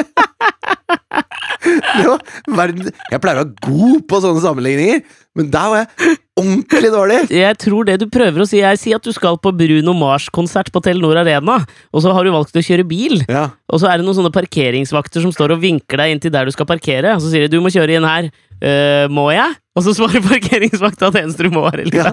det 1.63 2.07
var 2.09 2.21
verden 2.59 2.91
Jeg 2.91 3.23
pleier 3.23 3.41
å 3.41 3.45
være 3.45 3.55
god 3.67 4.05
på 4.11 4.21
sånne 4.25 4.43
sammenligninger, 4.45 5.03
men 5.39 5.49
der 5.53 5.71
var 5.73 5.83
jeg 5.83 6.19
ordentlig 6.43 6.91
dårlig. 6.93 7.19
Jeg 7.33 7.59
tror 7.61 7.89
det 7.89 7.99
du 8.03 8.07
prøver 8.13 8.45
å 8.45 8.49
si, 8.49 8.63
er 8.65 8.79
si 8.81 8.95
at 8.97 9.05
du 9.05 9.13
skal 9.15 9.39
på 9.43 9.53
Bruno 9.57 9.95
Mars-konsert 9.97 10.73
på 10.73 10.83
Telenor 10.85 11.21
Arena, 11.23 11.59
og 11.93 12.05
så 12.05 12.15
har 12.17 12.27
du 12.27 12.33
valgt 12.35 12.57
å 12.57 12.65
kjøre 12.65 12.87
bil. 12.89 13.21
Ja, 13.31 13.51
Og 13.73 13.83
så 13.83 13.91
er 13.91 14.01
det 14.01 14.07
noen 14.07 14.19
sånne 14.19 14.35
parkeringsvakter 14.35 15.25
som 15.25 15.35
står 15.35 15.57
og 15.57 15.63
vinker 15.65 16.03
deg 16.03 16.15
inn 16.15 16.23
til 16.23 16.33
der 16.35 16.49
du 16.49 16.55
skal 16.55 16.69
parkere. 16.69 17.17
Og 17.17 17.25
så 17.25 17.33
sier 17.33 17.47
de 17.47 17.53
'du 17.53 17.63
må 17.65 17.73
kjøre 17.73 17.99
inn 17.99 18.09
her'. 18.09 18.33
Uh, 18.63 19.09
må 19.11 19.31
jeg? 19.35 19.59
Og 19.73 19.85
så 19.87 19.95
svarer 19.97 20.21
parkeringsvakta 20.21 21.09
at 21.09 21.15
det 21.17 21.21
eneste 21.25 21.47
du 21.47 21.55
må 21.55 21.63
være 21.65 21.87
ja? 21.97 22.11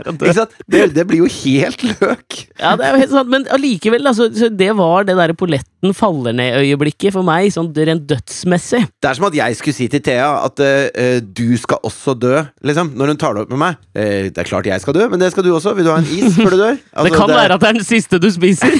Det, 0.72 0.84
det 0.96 1.04
blir 1.10 1.26
jo 1.26 1.30
helt 1.42 1.82
løk. 1.90 2.38
Ja, 2.56 2.78
det 2.80 2.86
er 2.88 2.94
jo 2.94 3.02
helt 3.02 3.12
sant, 3.12 3.32
men 3.34 3.48
allikevel, 3.52 4.08
altså, 4.08 4.30
det 4.32 4.70
var 4.80 5.08
det 5.10 5.18
derre 5.20 5.36
polletten 5.36 5.96
faller 5.96 6.38
ned-øyeblikket 6.40 7.18
for 7.18 7.28
meg, 7.28 7.50
sånn 7.52 7.68
rent 7.76 8.06
dødsmessig. 8.08 8.86
Det 9.04 9.12
er 9.12 9.20
som 9.20 9.28
at 9.28 9.36
jeg 9.36 9.60
skulle 9.60 9.76
si 9.76 9.90
til 9.92 10.04
Thea 10.06 10.30
at 10.46 10.64
uh, 10.64 11.20
du 11.20 11.58
skal 11.60 11.84
også 11.90 12.16
dø, 12.16 12.46
liksom, 12.64 12.94
når 12.96 13.14
hun 13.14 13.22
tar 13.26 13.36
det 13.36 13.44
opp 13.44 13.52
med 13.52 13.64
meg. 13.66 13.84
Uh, 13.92 14.32
det 14.32 14.40
er 14.40 14.48
klart 14.48 14.72
jeg 14.72 14.86
skal 14.86 14.96
dø, 14.96 15.10
men 15.12 15.20
det 15.20 15.34
skal 15.36 15.44
du 15.44 15.52
også. 15.52 15.76
Vil 15.76 15.90
du 15.90 15.92
ha 15.92 16.00
en 16.00 16.08
is 16.16 16.40
før 16.40 16.56
du 16.56 16.62
dør? 16.64 16.80
det 16.80 17.16
kan 17.18 17.36
være 17.36 17.60
at 17.60 17.66
det 17.66 17.74
er 17.74 17.80
den 17.82 17.90
siste 17.90 18.22
du 18.24 18.30
spiser. 18.32 18.80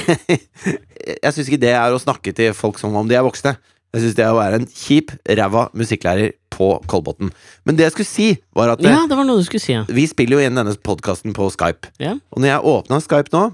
Jeg 1.00 1.32
syns 1.32 1.46
ikke 1.48 1.62
det 1.62 1.70
er 1.72 1.94
å 1.94 2.00
snakke 2.00 2.32
til 2.36 2.52
folk 2.52 2.76
som 2.80 2.92
om 2.96 3.06
de 3.08 3.16
er 3.16 3.24
voksne. 3.24 3.54
Jeg 3.90 4.02
syns 4.02 4.16
det 4.18 4.24
er 4.26 4.34
å 4.34 4.36
være 4.36 4.60
en 4.60 4.66
kjip, 4.68 5.14
ræva 5.24 5.62
musikklærer 5.76 6.34
på 6.60 6.70
Kolbotn. 6.90 7.32
Men 7.64 7.78
det 7.78 7.88
jeg 7.88 7.96
skulle 7.96 8.10
si, 8.12 8.28
var 8.56 8.74
at 8.76 8.84
eh, 8.84 8.92
Ja, 8.92 9.06
det 9.08 9.18
var 9.18 9.26
noe 9.28 9.40
du 9.40 9.48
skulle 9.48 9.64
si, 9.64 9.72
ja. 9.74 9.86
vi 9.88 10.06
spiller 10.10 10.38
jo 10.38 10.46
inn 10.46 10.60
denne 10.60 10.76
podkasten 10.76 11.34
på 11.36 11.48
Skype. 11.56 11.90
Ja. 12.02 12.18
Og 12.30 12.44
når 12.44 12.54
jeg 12.54 12.74
åpna 12.76 13.00
Skype 13.04 13.34
nå, 13.34 13.46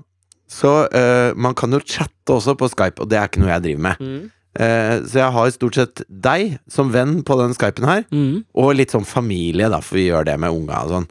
så 0.46 0.72
eh, 0.94 1.32
Man 1.34 1.56
kan 1.58 1.74
jo 1.74 1.82
chatte 1.82 2.34
også 2.36 2.54
på 2.58 2.68
Skype, 2.70 3.02
og 3.02 3.10
det 3.10 3.18
er 3.18 3.30
ikke 3.30 3.42
noe 3.42 3.54
jeg 3.54 3.64
driver 3.70 3.86
med. 3.88 4.02
Mm. 4.02 4.24
Eh, 4.56 4.94
så 5.04 5.20
jeg 5.20 5.34
har 5.36 5.52
stort 5.52 5.76
sett 5.76 6.02
deg 6.08 6.56
som 6.72 6.92
venn 6.94 7.18
på 7.26 7.36
den 7.40 7.54
Skypen 7.56 7.88
her. 7.88 8.06
Mm. 8.14 8.44
Og 8.56 8.74
litt 8.78 8.94
sånn 8.94 9.06
familie, 9.08 9.68
da, 9.72 9.82
for 9.84 9.98
vi 10.00 10.08
gjør 10.08 10.28
det 10.28 10.38
med 10.42 10.54
unga 10.54 10.84
og 10.86 10.94
sånn. 10.94 11.10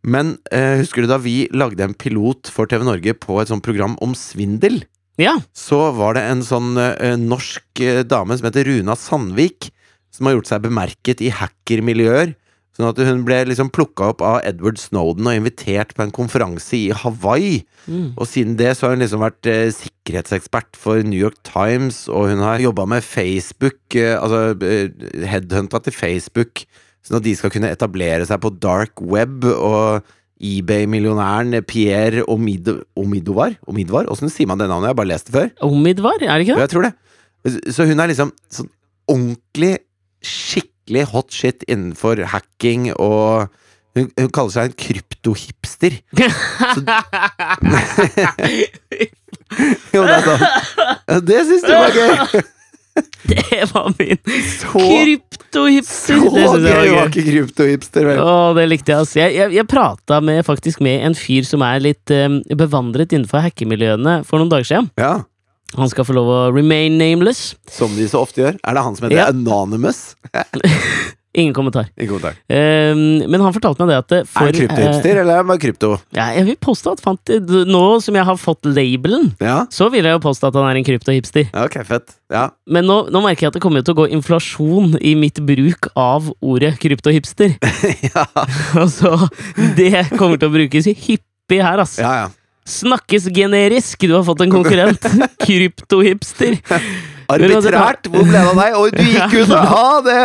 Men 0.00 0.38
eh, 0.54 0.78
husker 0.80 1.04
du 1.04 1.10
da 1.10 1.18
vi 1.20 1.44
lagde 1.52 1.84
en 1.84 1.96
pilot 1.98 2.48
for 2.52 2.70
TV 2.70 2.86
Norge 2.86 3.14
på 3.20 3.36
et 3.42 3.50
sånt 3.50 3.64
program 3.66 3.98
om 4.04 4.14
svindel? 4.16 4.80
Ja. 5.20 5.34
Så 5.52 5.90
var 5.98 6.16
det 6.16 6.24
en 6.24 6.44
sånn 6.46 6.72
eh, 6.80 7.18
norsk 7.20 7.82
eh, 7.84 8.00
dame 8.08 8.38
som 8.38 8.48
heter 8.48 8.70
Runa 8.70 8.96
Sandvik, 8.96 9.68
som 10.10 10.26
har 10.26 10.36
gjort 10.38 10.50
seg 10.50 10.62
bemerket 10.64 11.22
i 11.24 11.30
hackermiljøer. 11.34 12.34
Sånn 12.76 12.86
at 12.86 13.00
hun 13.02 13.24
ble 13.26 13.40
liksom 13.50 13.68
plukka 13.74 14.12
opp 14.12 14.22
av 14.24 14.38
Edward 14.46 14.78
Snowden 14.78 15.26
og 15.26 15.34
invitert 15.36 15.90
på 15.96 16.04
en 16.04 16.12
konferanse 16.14 16.76
i 16.78 16.92
Hawaii. 16.94 17.58
Mm. 17.90 18.12
Og 18.14 18.28
siden 18.30 18.54
det 18.56 18.70
så 18.78 18.86
har 18.86 18.94
hun 18.94 19.02
liksom 19.02 19.20
vært 19.24 19.48
eh, 19.50 19.72
sikkerhetsekspert 19.74 20.78
for 20.78 21.02
New 21.04 21.18
York 21.18 21.36
Times, 21.44 22.04
og 22.08 22.30
hun 22.30 22.40
har 22.46 22.62
jobba 22.62 22.86
med 22.88 23.04
Facebook, 23.04 23.80
eh, 23.98 24.14
altså 24.16 24.54
eh, 24.64 25.26
headhunta 25.28 25.82
til 25.84 25.92
Facebook, 25.98 26.62
sånn 27.04 27.18
at 27.18 27.26
de 27.26 27.34
skal 27.36 27.52
kunne 27.52 27.72
etablere 27.74 28.24
seg 28.30 28.40
på 28.44 28.54
dark 28.62 29.02
web, 29.02 29.44
og 29.50 30.06
eBay-millionæren 30.40 31.58
Pierre 31.68 32.22
Omid 32.32 32.70
Omidovar? 32.96 33.58
Omidvar? 33.68 34.08
Åssen 34.08 34.30
sier 34.32 34.48
man 34.48 34.62
det 34.62 34.70
navnet? 34.70 34.88
Jeg 34.88 34.94
har 34.94 35.00
bare 35.02 35.10
lest 35.12 35.28
det 35.28 35.36
før. 35.36 35.50
Omidvar, 35.68 36.16
er 36.22 36.38
det 36.38 36.46
ikke 36.46 36.54
Ja, 36.54 36.60
det? 36.62 36.64
jeg 36.64 36.72
tror 36.72 36.86
det. 36.88 36.94
Så 37.74 37.84
hun 37.88 38.00
er 38.00 38.08
liksom 38.14 38.32
sånn 38.52 38.70
ordentlig, 39.10 39.74
skikkelig 40.24 41.04
hot 41.12 41.28
shit 41.34 41.64
innenfor 41.68 42.16
hacking 42.32 42.88
og 42.96 43.50
hun, 43.96 44.06
hun 44.14 44.28
kaller 44.30 44.52
seg 44.54 44.64
en 44.70 44.76
kryptohipster. 44.78 45.96
Jo, 49.90 50.04
det 50.06 50.14
er 50.14 50.22
sånn. 50.24 50.40
Det 51.26 51.40
syns 51.48 51.64
du 51.66 51.72
var 51.74 51.90
gøy! 51.96 52.12
det 53.30 53.62
var 53.70 53.86
min 53.96 54.18
kryptohipster! 54.26 56.18
så 56.20 56.28
Det 56.34 56.44
synes 56.44 56.66
jeg 56.68 56.76
var 56.76 56.84
gøy. 56.86 56.92
ikke 57.08 57.24
kryptohipster, 57.26 58.02
vel? 58.10 58.18
Å, 58.22 58.24
det 58.58 58.64
likte 58.70 58.92
jeg, 58.92 58.98
altså. 59.02 59.16
Jeg, 59.22 59.30
jeg, 59.38 59.48
jeg 59.58 59.66
prata 59.70 60.14
med, 60.24 60.38
faktisk 60.46 60.78
med 60.84 60.96
en 61.08 61.16
fyr 61.18 61.44
som 61.48 61.60
er 61.66 61.76
litt 61.82 62.06
um, 62.14 62.34
bevandret 62.62 63.10
innenfor 63.16 63.38
hackemiljøene 63.46 64.14
for 64.28 64.36
noen 64.42 64.52
dager 64.52 64.66
siden. 64.70 64.86
Ja, 65.00 65.12
Han 65.78 65.88
skal 65.92 66.04
få 66.08 66.14
lov 66.16 66.26
å 66.34 66.38
remain 66.54 66.96
nameless. 66.98 67.54
som 67.70 67.92
de 67.96 68.08
så 68.10 68.24
ofte 68.24 68.42
gjør. 68.42 68.56
Er 68.66 68.74
det 68.74 68.82
han 68.82 68.96
som 68.96 69.06
heter 69.08 69.20
Ja. 69.22 69.28
Anonymous? 69.30 70.16
Ingen 71.32 71.54
kommentar. 71.54 71.86
Ingen 71.94 72.08
kommentar. 72.10 72.34
Um, 72.50 73.30
men 73.30 73.38
han 73.40 73.52
fortalte 73.54 73.84
meg 73.86 73.92
det 73.92 73.98
at 74.00 74.26
for, 74.26 74.48
Er 74.48 74.50
han 74.50 74.56
kryptohipster, 74.56 75.20
eller 75.20 75.30
er 75.36 75.36
han 75.44 75.46
bare 75.46 75.60
krypto? 75.62 75.90
ja, 76.16 76.24
Jeg 76.34 76.44
vil 76.48 76.56
påstå 76.58 76.94
at 76.96 77.02
fant, 77.04 77.30
nå 77.70 77.82
som 78.02 78.18
jeg 78.18 78.26
har 78.26 78.34
fått 78.40 78.66
labelen, 78.66 79.28
Ja, 79.38 79.60
så 79.70 79.86
vil 79.94 80.02
jeg 80.08 80.16
jo 80.16 80.22
påstå 80.24 80.48
at 80.50 80.58
han 80.58 80.66
er 80.72 80.80
en 80.80 80.88
kryptohipster. 80.88 81.46
ja 81.54 81.64
ok, 81.68 81.78
fett. 81.86 82.16
Ja. 82.34 82.48
Men 82.66 82.84
nå, 82.90 82.96
nå 83.14 83.22
merker 83.22 83.46
jeg 83.46 83.52
at 83.54 83.60
det 83.60 83.62
kommer 83.62 83.86
til 83.86 83.94
å 83.94 84.00
gå 84.02 84.08
inflasjon 84.10 84.98
i 85.00 85.14
mitt 85.14 85.38
bruk 85.46 85.86
av 85.94 86.32
ordet 86.42 86.74
kryptohipster. 86.82 87.54
ja. 88.10 88.26
Altså, 88.82 89.14
det 89.78 90.08
kommer 90.18 90.34
til 90.36 90.50
å 90.50 90.54
brukes 90.58 90.90
hyppig 90.90 91.62
her, 91.62 91.78
altså. 91.78 92.02
ja, 92.02 92.12
ja. 92.24 92.28
Snakkes 92.70 93.28
generisk, 93.34 94.06
du 94.06 94.14
har 94.16 94.24
fått 94.26 94.44
en 94.44 94.52
konkurrent. 94.52 95.08
Kryptohipster. 95.44 96.58
Arbitrært! 97.30 98.08
Hvor 98.10 98.24
ble 98.26 98.34
det 98.34 98.46
av 98.52 98.58
deg? 98.58 98.78
Oi, 98.78 98.88
du 98.94 99.02
gikk 99.06 99.36
ut! 99.42 99.52
Ha 99.74 99.90
det! 100.06 100.22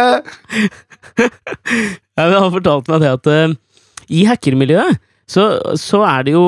Ja, 2.15 2.29
men 2.29 2.37
han 2.39 2.53
fortalte 2.53 2.91
meg 2.91 3.03
det 3.03 3.11
at 3.11 3.27
uh, 3.27 3.53
i 4.11 4.23
hackermiljøet 4.27 5.01
så, 5.25 5.43
så 5.79 6.03
er 6.05 6.25
det 6.27 6.35
jo 6.35 6.43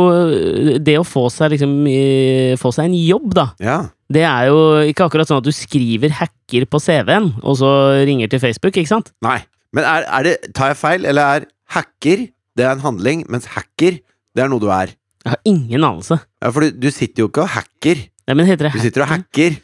det 0.85 0.97
å 0.99 1.05
få 1.07 1.23
seg 1.33 1.55
liksom 1.55 1.71
eh, 1.89 2.53
Få 2.61 2.69
seg 2.75 2.91
en 2.91 2.97
jobb, 2.99 3.31
da. 3.33 3.47
Ja. 3.63 3.77
Det 4.13 4.21
er 4.21 4.51
jo 4.51 4.59
ikke 4.85 5.07
akkurat 5.07 5.29
sånn 5.29 5.41
at 5.41 5.47
du 5.47 5.55
skriver 5.55 6.13
hacker 6.13 6.67
på 6.69 6.79
CV-en, 6.83 7.31
og 7.41 7.57
så 7.59 7.71
ringer 8.05 8.29
til 8.29 8.43
Facebook, 8.43 8.77
ikke 8.77 8.91
sant? 8.91 9.09
Nei. 9.25 9.39
Men 9.75 9.87
er, 9.89 10.05
er 10.05 10.27
det 10.27 10.35
Tar 10.55 10.71
jeg 10.71 10.79
feil, 10.79 11.09
eller 11.09 11.39
er 11.39 11.47
hacker 11.73 12.27
det 12.57 12.65
er 12.65 12.73
en 12.73 12.81
handling, 12.81 13.25
mens 13.29 13.45
hacker, 13.53 13.99
det 14.33 14.41
er 14.41 14.49
noe 14.49 14.61
du 14.61 14.69
er? 14.73 14.93
Jeg 15.27 15.33
har 15.35 15.41
ingen 15.49 15.83
anelse. 15.83 16.17
Ja, 16.41 16.51
for 16.55 16.63
du, 16.63 16.71
du 16.71 16.89
sitter 16.93 17.25
jo 17.25 17.29
ikke 17.31 17.43
og 17.43 17.51
hacker. 17.53 18.03
Nei, 18.27 18.35
men 18.35 18.47
heter 18.47 18.69
det 18.69 18.77
Du 18.77 18.83
sitter 18.83 19.03
og 19.03 19.11
hacker. 19.11 19.57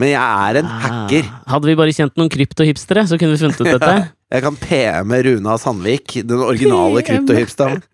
Men 0.00 0.10
jeg 0.10 0.18
er 0.48 0.58
en 0.58 0.70
hacker. 0.82 1.26
Ah, 1.30 1.42
hadde 1.54 1.68
vi 1.70 1.76
bare 1.78 1.94
kjent 1.94 2.16
noen 2.18 2.30
kryptohipstere, 2.32 3.04
så 3.06 3.18
kunne 3.20 3.36
vi 3.36 3.42
funnet 3.44 3.60
ut 3.60 3.68
dette. 3.76 3.94
Jeg 4.34 4.42
kan 4.42 4.56
PM-e 4.58 5.18
Runa 5.22 5.52
Sandvik, 5.62 6.16
den 6.26 6.40
originale 6.42 7.04
kryptohipsteren. 7.06 7.84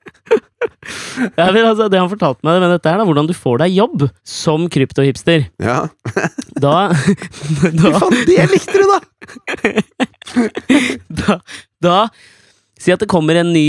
Ja, 0.60 1.46
men 1.52 1.64
altså, 1.64 1.86
det 1.90 1.96
han 1.96 2.10
fortalte 2.10 2.44
meg 2.44 2.58
med 2.60 2.70
dette 2.74 2.90
er 2.90 3.00
da, 3.00 3.04
hvordan 3.08 3.26
du 3.28 3.32
får 3.36 3.62
deg 3.62 3.72
jobb 3.78 4.02
som 4.28 4.66
kryptohipster. 4.72 5.46
Ja. 5.60 5.78
Da, 6.60 6.90
Fy 6.92 7.70
faen, 7.80 8.16
det 8.28 8.44
likte 8.52 8.76
du, 8.76 8.84
da! 8.90 8.98
da, 11.22 11.38
da 11.80 11.96
Si 12.80 12.92
at 12.92 13.00
det 13.00 13.08
kommer 13.10 13.40
en 13.40 13.52
ny 13.54 13.64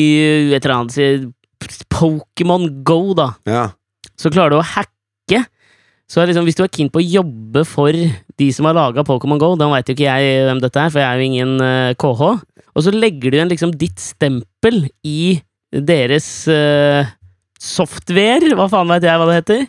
et 0.51 0.59
eller 0.59 0.75
annet 0.81 1.31
Pokémon 1.91 2.67
Go, 2.87 3.13
da. 3.17 3.31
Ja. 3.49 3.67
Så 4.19 4.31
klarer 4.33 4.55
du 4.55 4.59
å 4.61 4.65
hacke. 4.65 5.43
Så 6.11 6.25
liksom, 6.27 6.43
hvis 6.43 6.57
du 6.59 6.63
er 6.65 6.71
keen 6.73 6.89
på 6.91 6.99
å 6.99 7.05
jobbe 7.07 7.63
for 7.67 7.95
de 7.95 8.47
som 8.51 8.67
har 8.67 8.75
laga 8.75 9.05
Pokémon 9.07 9.39
Go, 9.39 9.53
da 9.59 9.69
veit 9.71 9.87
jo 9.87 9.95
ikke 9.95 10.09
jeg 10.09 10.41
hvem 10.49 10.59
dette 10.63 10.81
er, 10.81 10.91
for 10.91 10.99
jeg 10.99 11.07
er 11.07 11.21
jo 11.21 11.29
ingen 11.29 11.53
uh, 11.63 11.93
KH. 11.95 12.23
Og 12.75 12.83
så 12.83 12.91
legger 12.95 13.31
du 13.31 13.37
igjen 13.37 13.51
liksom 13.51 13.71
ditt 13.79 13.99
stempel 14.01 14.83
i 15.07 15.39
deres 15.71 16.27
uh, 16.51 17.07
software, 17.61 18.51
hva 18.57 18.67
faen 18.71 18.91
veit 18.91 19.07
jeg 19.07 19.21
hva 19.21 19.29
det 19.29 19.37
heter? 19.39 19.63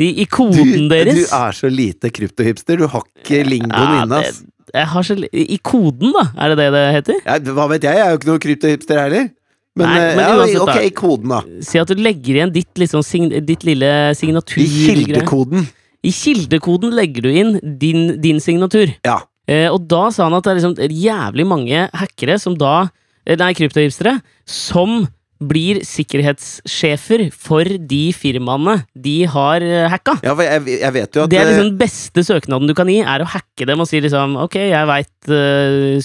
I, 0.00 0.06
i 0.22 0.24
Du, 0.24 0.30
koden 0.32 0.86
du 0.86 0.92
deres. 0.94 1.26
er 1.34 1.56
så 1.58 1.68
lite 1.68 2.12
kryptohipster. 2.14 2.78
Du 2.80 2.86
har 2.88 3.02
ikke 3.10 3.42
lingoen 3.44 3.74
Ja, 3.74 4.04
inne, 4.04 4.20
ass. 4.22 4.40
Så, 5.10 5.16
I 5.34 5.58
koden, 5.66 6.12
da? 6.14 6.28
Er 6.38 6.52
det 6.54 6.60
det 6.62 6.68
det 6.76 6.84
heter? 7.00 7.18
Ja, 7.26 7.40
hva 7.56 7.66
vet 7.72 7.82
jeg? 7.84 7.98
Jeg 7.98 8.06
er 8.06 8.12
jo 8.14 8.20
ikke 8.20 8.30
noen 8.30 8.42
kryptohipster 8.46 9.00
heller. 9.02 9.26
Men, 9.78 9.86
Nei, 9.86 9.98
eh, 10.00 10.14
men 10.18 10.24
ja, 10.24 10.36
uansett, 10.36 10.62
ok, 10.64 10.94
koden, 10.98 11.34
da. 11.34 11.40
Si 11.64 11.78
at 11.80 11.90
du 11.90 12.00
legger 12.02 12.40
igjen 12.40 12.54
ditt, 12.54 12.72
liksom, 12.80 13.04
sign, 13.06 13.28
ditt 13.46 13.62
lille 13.66 13.90
signatur... 14.18 14.58
I 14.62 14.66
kildekoden. 14.66 15.68
I 16.02 16.12
kildekoden 16.16 16.94
legger 16.96 17.26
du 17.26 17.30
inn 17.30 17.52
din, 17.78 18.16
din 18.22 18.40
signatur. 18.42 18.90
Ja. 19.06 19.20
Eh, 19.50 19.68
og 19.70 19.86
da 19.90 20.08
sa 20.14 20.26
han 20.26 20.36
at 20.36 20.46
det 20.46 20.52
er 20.52 20.60
liksom 20.60 20.96
jævlig 21.04 21.46
mange 21.48 21.86
hackere 21.96 22.36
som 22.40 22.54
da 22.58 22.74
eh, 23.26 23.36
Nei, 23.38 23.52
kryptohipstere 23.58 24.18
som 24.48 25.04
blir 25.40 25.80
sikkerhetssjefer 25.86 27.22
for 27.32 27.64
de 27.64 28.00
firmaene 28.12 28.82
de 28.94 29.14
har 29.32 29.64
eh, 29.64 29.86
hacka. 29.88 30.18
Ja, 30.24 30.34
for 30.36 30.44
jeg, 30.44 30.78
jeg 30.82 30.92
vet 30.96 31.16
jo 31.16 31.24
at 31.24 31.30
Det 31.32 31.38
er 31.40 31.46
eh, 31.46 31.50
liksom 31.54 31.70
den 31.70 31.78
beste 31.80 32.24
søknaden 32.26 32.68
du 32.68 32.74
kan 32.76 32.90
gi, 32.92 32.98
er 33.00 33.24
å 33.24 33.28
hacke 33.32 33.66
dem 33.68 33.80
og 33.80 33.88
si 33.88 34.00
liksom 34.04 34.36
Ok, 34.44 34.58
jeg 34.60 34.90
veit 34.90 35.30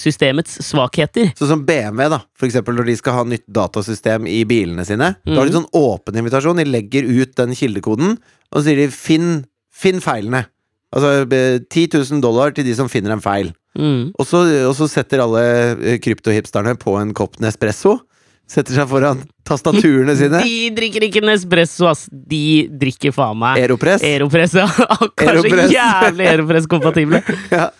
systemets 0.00 0.58
svakheter. 0.66 1.30
Sånn 1.38 1.50
som 1.54 1.64
BMW, 1.68 2.08
da. 2.12 2.20
For 2.38 2.48
eksempel 2.48 2.76
når 2.78 2.90
de 2.90 2.96
skal 3.00 3.18
ha 3.18 3.24
nytt 3.28 3.46
datasystem 3.58 4.26
i 4.30 4.40
bilene 4.48 4.84
sine. 4.88 5.12
Da 5.24 5.36
har 5.38 5.46
de 5.46 5.52
Mhm. 5.52 5.60
sånn 5.60 5.70
åpen 5.76 6.16
invitasjon. 6.20 6.56
De 6.56 6.64
legger 6.64 7.04
ut 7.04 7.34
den 7.36 7.54
kildekoden, 7.54 8.16
og 8.52 8.60
så 8.60 8.64
sier 8.64 8.76
de 8.76 8.88
'finn, 8.88 9.44
finn 9.72 10.00
feilene'. 10.00 10.46
Altså 10.94 11.26
eh, 11.32 11.58
10 11.68 11.88
000 11.92 12.20
dollar 12.22 12.52
til 12.54 12.64
de 12.64 12.74
som 12.74 12.88
finner 12.88 13.12
en 13.12 13.20
feil. 13.20 13.52
Mm. 13.76 14.12
Og 14.18 14.24
så, 14.26 14.40
og 14.68 14.74
så 14.74 14.88
setter 14.88 15.20
alle 15.20 15.76
eh, 15.82 15.98
kryptohipsterne 15.98 16.78
på 16.78 16.96
en 17.00 17.12
kopp 17.12 17.36
Nespresso. 17.40 18.00
Setter 18.46 18.76
seg 18.78 18.86
foran 18.90 19.24
tastaturene 19.46 20.14
sine. 20.18 20.38
De 20.46 20.68
drikker 20.76 21.06
ikke 21.08 21.22
Nespresso, 21.26 21.88
ass! 21.90 22.04
De 22.12 22.68
drikker 22.70 23.10
faen 23.14 23.38
meg 23.40 23.58
Aeropress. 23.64 24.04
Aeropress, 24.06 24.54
ja. 24.60 24.68
Kanskje 25.18 25.32
Aeropress. 25.32 25.72
jævlig 25.74 26.28
Aeropress-kompatible. 26.34 27.22
Ja. 27.56 27.70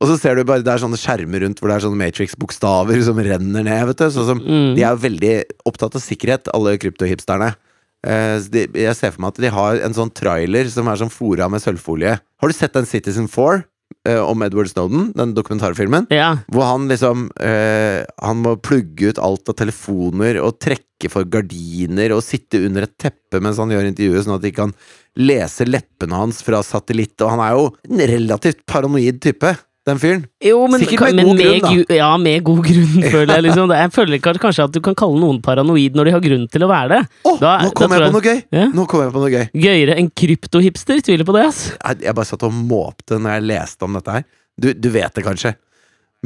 Og 0.00 0.08
så 0.08 0.14
ser 0.16 0.38
du 0.38 0.46
bare 0.48 0.64
det 0.64 0.70
er 0.72 0.80
sånne 0.80 0.96
skjermer 0.96 1.42
rundt 1.44 1.58
hvor 1.60 1.68
det 1.68 1.74
er 1.76 1.82
sånne 1.84 2.00
Matrix-bokstaver 2.00 3.02
som 3.04 3.18
renner 3.20 3.64
ned. 3.66 3.82
vet 3.90 3.98
du 4.00 4.06
Sånn 4.14 4.28
som, 4.30 4.38
Mm. 4.40 4.70
De 4.78 4.80
er 4.84 4.94
jo 4.94 5.00
veldig 5.02 5.32
opptatt 5.68 5.96
av 5.98 6.00
sikkerhet, 6.00 6.48
alle 6.56 6.72
kryptohipsterne. 6.80 7.50
Eh, 8.08 8.36
de, 8.48 8.62
jeg 8.80 8.96
ser 8.96 9.12
for 9.12 9.20
meg 9.26 9.34
at 9.34 9.40
de 9.44 9.50
har 9.52 9.82
en 9.84 9.92
sånn 9.96 10.08
trailer 10.16 10.70
som 10.72 10.88
er 10.88 10.96
sånn 11.02 11.12
fora 11.12 11.50
med 11.52 11.60
sølvfolie. 11.60 12.14
Har 12.40 12.48
du 12.48 12.56
sett 12.56 12.72
den 12.78 12.88
Citizen 12.88 13.28
4 13.28 13.60
eh, 14.08 14.20
om 14.20 14.42
Edward 14.42 14.70
Snowden? 14.70 15.10
Den 15.16 15.34
dokumentarfilmen? 15.36 16.08
Ja. 16.14 16.32
Hvor 16.52 16.68
han 16.68 16.88
liksom 16.90 17.28
eh, 17.40 18.02
Han 18.24 18.42
må 18.44 18.56
plugge 18.62 19.12
ut 19.12 19.20
alt 19.22 19.48
av 19.50 19.58
telefoner 19.60 20.40
og 20.42 20.58
trekke 20.62 21.10
for 21.12 21.28
gardiner 21.32 22.12
og 22.16 22.24
sitte 22.24 22.60
under 22.66 22.84
et 22.84 22.96
teppe 23.00 23.40
mens 23.40 23.60
han 23.60 23.72
gjør 23.72 23.88
intervjuet, 23.88 24.26
sånn 24.26 24.36
at 24.36 24.44
de 24.44 24.52
kan 24.52 24.74
lese 25.20 25.66
leppene 25.66 26.16
hans 26.16 26.42
fra 26.44 26.60
satellitt. 26.64 27.16
Og 27.24 27.32
han 27.32 27.42
er 27.44 27.56
jo 27.56 27.68
en 27.88 28.04
relativt 28.10 28.64
paranoid 28.68 29.20
type, 29.24 29.54
den 29.88 30.00
fyren. 30.00 30.24
Jo, 30.44 30.58
men, 30.68 30.82
Sikkert 30.84 31.14
med 31.16 31.24
god 31.24 31.40
grunn, 31.40 31.62
da. 31.64 31.96
Ja, 31.96 32.10
med 32.20 32.44
god 32.44 32.60
grunn, 32.66 33.04
føler 33.14 33.32
jeg. 33.38 33.44
Liksom. 33.46 33.72
Jeg 33.76 33.92
føler 33.94 34.20
kanskje 34.42 34.66
at 34.68 34.74
du 34.76 34.80
kan 34.84 34.96
kalle 34.98 35.20
noen 35.22 35.40
paranoid 35.44 35.96
når 35.96 36.10
de 36.10 36.14
har 36.16 36.24
grunn 36.26 36.44
til 36.52 36.66
å 36.66 36.70
være 36.70 36.92
det. 36.92 37.00
Oh, 37.24 37.38
Da- 37.40 37.56
nå 37.64 37.72
kommer 37.72 37.80
kom 37.80 37.96
jeg 37.96 38.02
tror 38.02 38.10
på 38.10 38.18
noe 38.18 38.26
gøy! 38.28 38.42
Ja. 38.60 38.66
Nå 38.76 38.86
kom 38.90 39.04
jeg 39.06 39.14
på 39.16 39.24
noe 39.24 39.32
gøy. 39.32 39.46
Gøyere 39.64 39.96
enn 40.02 40.12
kryptohipster? 40.22 41.00
Tviler 41.06 41.28
på 41.28 41.36
det, 41.38 41.46
ass. 41.48 41.64
Jeg, 41.78 42.04
jeg 42.04 42.18
bare 42.20 42.28
satt 42.28 42.46
og 42.46 42.54
måpte 42.60 43.18
når 43.20 43.38
jeg 43.38 43.48
leste 43.54 43.88
om 43.88 43.98
dette 43.98 44.20
her. 44.20 44.28
Du, 44.60 44.72
du 44.76 44.90
vet 44.92 45.16
det 45.16 45.24
kanskje. 45.24 45.56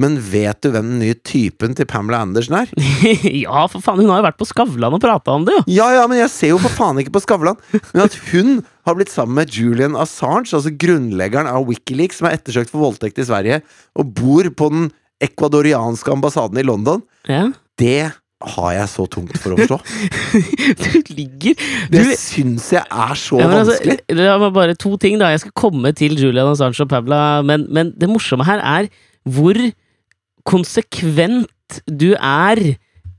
Men 0.01 0.17
vet 0.19 0.59
du 0.65 0.73
hvem 0.75 0.89
den 0.91 0.99
nye 1.05 1.15
typen 1.23 1.77
til 1.79 1.87
Pamela 1.87 2.25
Andersen 2.27 2.57
er? 2.59 2.71
ja, 3.45 3.61
for 3.71 3.79
faen, 3.79 4.01
hun 4.03 4.11
har 4.11 4.25
jo 4.25 4.27
vært 4.27 4.41
på 4.41 4.49
Skavlan 4.51 4.97
og 4.97 5.03
prata 5.05 5.37
om 5.39 5.45
det, 5.47 5.55
jo. 5.55 5.63
Ja, 5.77 5.93
ja, 5.95 6.07
men 6.11 6.19
jeg 6.19 6.33
ser 6.35 6.51
jo 6.51 6.59
for 6.59 6.75
faen 6.75 6.99
ikke 6.99 7.15
på 7.15 7.23
Skavlan. 7.23 7.61
Men 7.93 8.03
at 8.09 8.17
hun 8.33 8.57
har 8.85 8.97
blitt 8.99 9.13
sammen 9.13 9.39
med 9.39 9.53
Julian 9.55 9.97
Assange, 9.97 10.51
altså 10.53 10.73
grunnleggeren 10.77 11.49
av 11.51 11.65
Wikileaks, 11.69 12.19
som 12.21 12.29
er 12.29 12.37
ettersøkt 12.39 12.73
for 12.73 12.85
voldtekt 12.85 13.21
i 13.23 13.27
Sverige, 13.29 13.63
og 13.97 14.13
bor 14.17 14.51
på 14.57 14.69
den 14.75 14.91
ekvadorianske 15.25 16.13
ambassaden 16.13 16.61
i 16.61 16.67
London, 16.67 17.03
Ja. 17.31 17.47
det 17.81 18.13
har 18.45 18.73
jeg 18.75 18.89
så 18.93 19.07
tungt 19.09 19.39
for 19.41 19.55
å 19.55 19.57
forstå. 19.57 19.79
Du 20.85 21.15
ligger 21.17 21.55
Det 21.89 22.03
du, 22.05 22.11
syns 22.19 22.67
jeg 22.75 22.83
er 22.85 23.15
så 23.17 23.39
ja, 23.41 23.47
altså, 23.49 23.73
vanskelig. 23.79 23.97
Det 24.11 24.27
meg 24.43 24.53
bare 24.59 24.75
to 24.77 24.91
ting, 25.01 25.17
da. 25.23 25.31
Jeg 25.33 25.41
skal 25.47 25.55
komme 25.57 25.95
til 25.97 26.19
Julian 26.21 26.51
Assange 26.51 26.77
og 26.85 26.91
Pabla, 26.93 27.41
men, 27.47 27.65
men 27.73 27.95
det 27.97 28.11
morsomme 28.11 28.45
her 28.45 28.61
er 28.61 28.91
hvor 29.25 29.57
konsekvent 30.45 31.81
du 31.89 32.11
er 32.19 32.61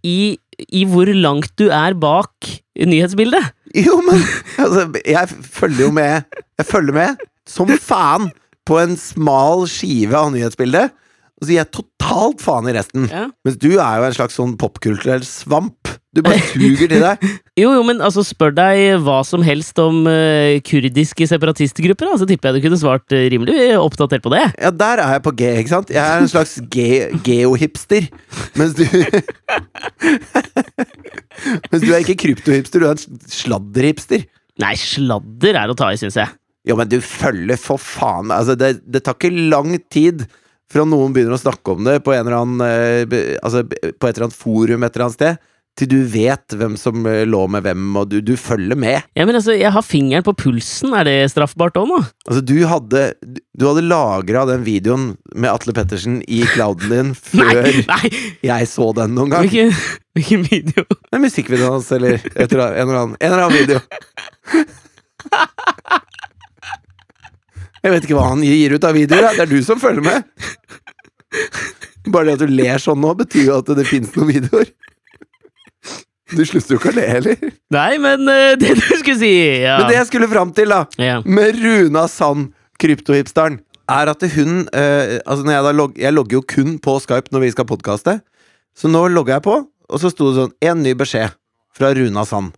i, 0.06 0.38
i 0.70 0.86
hvor 0.90 1.10
langt 1.14 1.54
du 1.60 1.68
er 1.74 1.96
bak 2.00 2.50
nyhetsbildet. 2.76 3.54
Jo, 3.76 3.98
men 4.06 4.22
altså, 4.62 4.88
jeg 5.04 5.32
følger 5.52 5.88
jo 5.88 5.94
med. 5.96 6.28
Jeg 6.60 6.68
følger 6.70 6.96
med 6.96 7.24
som 7.50 7.70
faen 7.82 8.30
på 8.66 8.80
en 8.82 8.96
smal 8.98 9.66
skive 9.70 10.18
av 10.18 10.32
nyhetsbildet. 10.34 10.94
Og 11.36 11.44
så 11.44 11.52
gir 11.52 11.60
jeg 11.60 11.74
totalt 11.76 12.42
faen 12.44 12.70
i 12.72 12.76
resten. 12.78 13.10
Ja. 13.12 13.28
Mens 13.46 13.60
du 13.62 13.74
er 13.76 14.00
jo 14.00 14.08
en 14.08 14.16
slags 14.16 14.38
sånn 14.40 14.56
popkulturell 14.60 15.26
svamp. 15.28 15.92
Du 16.16 16.22
bare 16.24 16.40
suger 16.48 16.88
til 16.88 17.02
deg. 17.04 17.26
Jo, 17.56 17.70
jo, 17.72 17.86
men 17.88 18.02
altså, 18.04 18.20
spør 18.28 18.52
deg 18.52 18.98
hva 19.06 19.22
som 19.24 19.40
helst 19.46 19.78
om 19.80 20.02
uh, 20.10 20.58
kurdiske 20.68 21.24
separatistgrupper, 21.30 22.10
så 22.12 22.26
så 22.26 22.28
tipper 22.28 22.50
jeg 22.52 22.60
du 22.60 22.66
kunne 22.66 22.80
svart 22.82 23.16
uh, 23.16 23.22
rimelig 23.32 23.56
oppdatert 23.80 24.26
på 24.26 24.34
det. 24.34 24.42
Ja, 24.60 24.74
der 24.76 25.00
er 25.00 25.14
jeg 25.16 25.24
på 25.24 25.32
G, 25.40 25.52
ikke 25.62 25.72
sant? 25.72 25.94
Jeg 25.94 26.04
er 26.04 26.20
en 26.20 26.32
slags 26.32 26.58
ge 26.74 26.90
geohipster. 27.24 28.10
Mens 28.60 28.76
du 28.76 28.84
Mens 31.72 31.84
du 31.84 31.92
er 31.94 32.02
ikke 32.04 32.18
kryptohipster, 32.26 32.84
du 32.84 32.90
er 32.90 32.98
en 32.98 33.22
sladderhipster. 33.32 34.28
Nei, 34.60 34.74
sladder 34.80 35.62
er 35.64 35.72
å 35.72 35.78
ta 35.80 35.94
i, 35.94 36.00
syns 36.00 36.20
jeg. 36.20 36.36
Jo, 36.66 36.76
men 36.80 36.90
du 36.90 36.98
følger 37.04 37.60
for 37.62 37.80
faen 37.82 38.34
Altså, 38.34 38.56
det, 38.58 38.80
det 38.90 39.04
tar 39.06 39.16
ikke 39.20 39.48
lang 39.52 39.76
tid 39.94 40.26
fra 40.72 40.86
noen 40.88 41.14
begynner 41.14 41.38
å 41.38 41.42
snakke 41.42 41.76
om 41.76 41.86
det 41.86 42.00
på, 42.04 42.14
en 42.16 42.26
eller 42.26 42.40
annen, 42.40 42.62
eh, 42.66 43.36
altså, 43.46 43.62
på 43.70 44.08
et 44.08 44.16
eller 44.16 44.28
annet 44.28 44.38
forum 44.38 44.84
et 44.84 44.96
eller 44.96 45.06
annet 45.06 45.18
sted, 45.20 45.44
til 45.76 45.90
du 45.92 45.98
vet 46.08 46.56
hvem 46.56 46.78
som 46.80 47.04
eh, 47.10 47.24
lå 47.28 47.42
med 47.52 47.66
hvem, 47.66 47.84
og 48.00 48.08
du, 48.12 48.18
du 48.24 48.34
følger 48.40 48.78
med. 48.80 49.04
Ja, 49.18 49.26
men 49.28 49.36
altså, 49.36 49.56
Jeg 49.58 49.74
har 49.76 49.84
fingeren 49.84 50.24
på 50.24 50.34
pulsen, 50.46 50.94
er 50.96 51.08
det 51.08 51.16
straffbart 51.34 51.76
òg 51.82 51.90
nå? 51.90 52.00
Altså, 52.30 52.42
du 52.48 52.56
hadde, 52.70 53.04
du 53.52 53.68
hadde 53.68 53.84
lagra 53.88 54.46
den 54.50 54.64
videoen 54.68 55.10
med 55.36 55.52
Atle 55.52 55.76
Pettersen 55.76 56.22
i 56.32 56.44
clouden 56.54 56.94
din 56.94 57.12
før 57.32 57.66
Nei! 57.66 57.82
nei 57.90 58.14
jeg 58.48 58.72
så 58.72 58.92
den 58.96 59.18
noen 59.18 59.36
gang. 59.36 59.50
Hvilken, 59.50 59.76
hvilken 60.16 60.48
video? 60.48 60.88
Det 60.88 61.20
er 61.20 61.26
musikkvideoen 61.26 61.78
hans, 61.78 61.92
eller 61.98 62.20
en 62.24 62.48
eller 62.48 63.02
annen, 63.02 63.20
en 63.20 63.32
eller 63.34 63.46
annen 63.50 63.60
video. 63.60 63.80
Jeg 67.86 67.94
vet 67.94 68.08
ikke 68.08 68.16
hva 68.18 68.32
han 68.32 68.42
gir 68.42 68.74
ut 68.74 68.88
av 68.88 68.96
videoer, 68.98 69.36
det 69.36 69.44
er 69.44 69.52
du 69.52 69.60
som 69.66 69.78
følger 69.82 70.02
med. 70.08 70.24
Bare 72.10 72.30
det 72.30 72.38
at 72.40 72.42
du 72.48 72.54
ler 72.54 72.82
sånn 72.82 73.02
nå, 73.02 73.12
betyr 73.20 73.50
jo 73.50 73.60
at 73.60 73.70
det 73.78 73.86
finnes 73.86 74.16
noen 74.16 74.32
videoer. 74.32 74.72
Du 76.36 76.44
slutter 76.48 76.76
jo 76.76 76.80
ikke 76.82 76.92
å 76.92 76.96
le 76.98 77.06
heller. 77.10 77.54
Nei, 77.76 77.92
men 78.02 78.28
eh, 78.32 78.56
det 78.60 78.74
du 78.78 78.84
skulle 79.00 79.18
si 79.22 79.32
ja. 79.64 79.78
Men 79.80 79.90
det 79.92 80.00
jeg 80.00 80.10
skulle 80.12 80.30
fram 80.32 80.52
til, 80.56 80.72
da, 80.74 80.84
ja. 81.02 81.22
med 81.26 81.60
Runa 81.62 82.06
Sand, 82.12 82.52
kryptohipsteren, 82.82 83.62
er 83.92 84.10
at 84.12 84.24
hun 84.34 84.64
eh, 84.74 85.20
Altså, 85.22 85.46
når 85.46 85.54
jeg, 85.54 85.64
da 85.68 85.74
log, 85.78 85.98
jeg 86.02 86.16
logger 86.16 86.40
jo 86.40 86.46
kun 86.56 86.78
på 86.82 86.98
Skype 87.04 87.32
når 87.34 87.46
vi 87.46 87.52
skal 87.54 87.68
podkaste, 87.70 88.20
så 88.76 88.92
nå 88.92 89.06
logger 89.14 89.38
jeg 89.38 89.46
på, 89.46 89.58
og 89.66 90.02
så 90.02 90.10
sto 90.12 90.32
det 90.32 90.40
sånn 90.42 90.56
En 90.66 90.82
ny 90.84 90.96
beskjed 90.98 91.36
fra 91.76 91.92
Runa 91.96 92.26
Sand. 92.28 92.56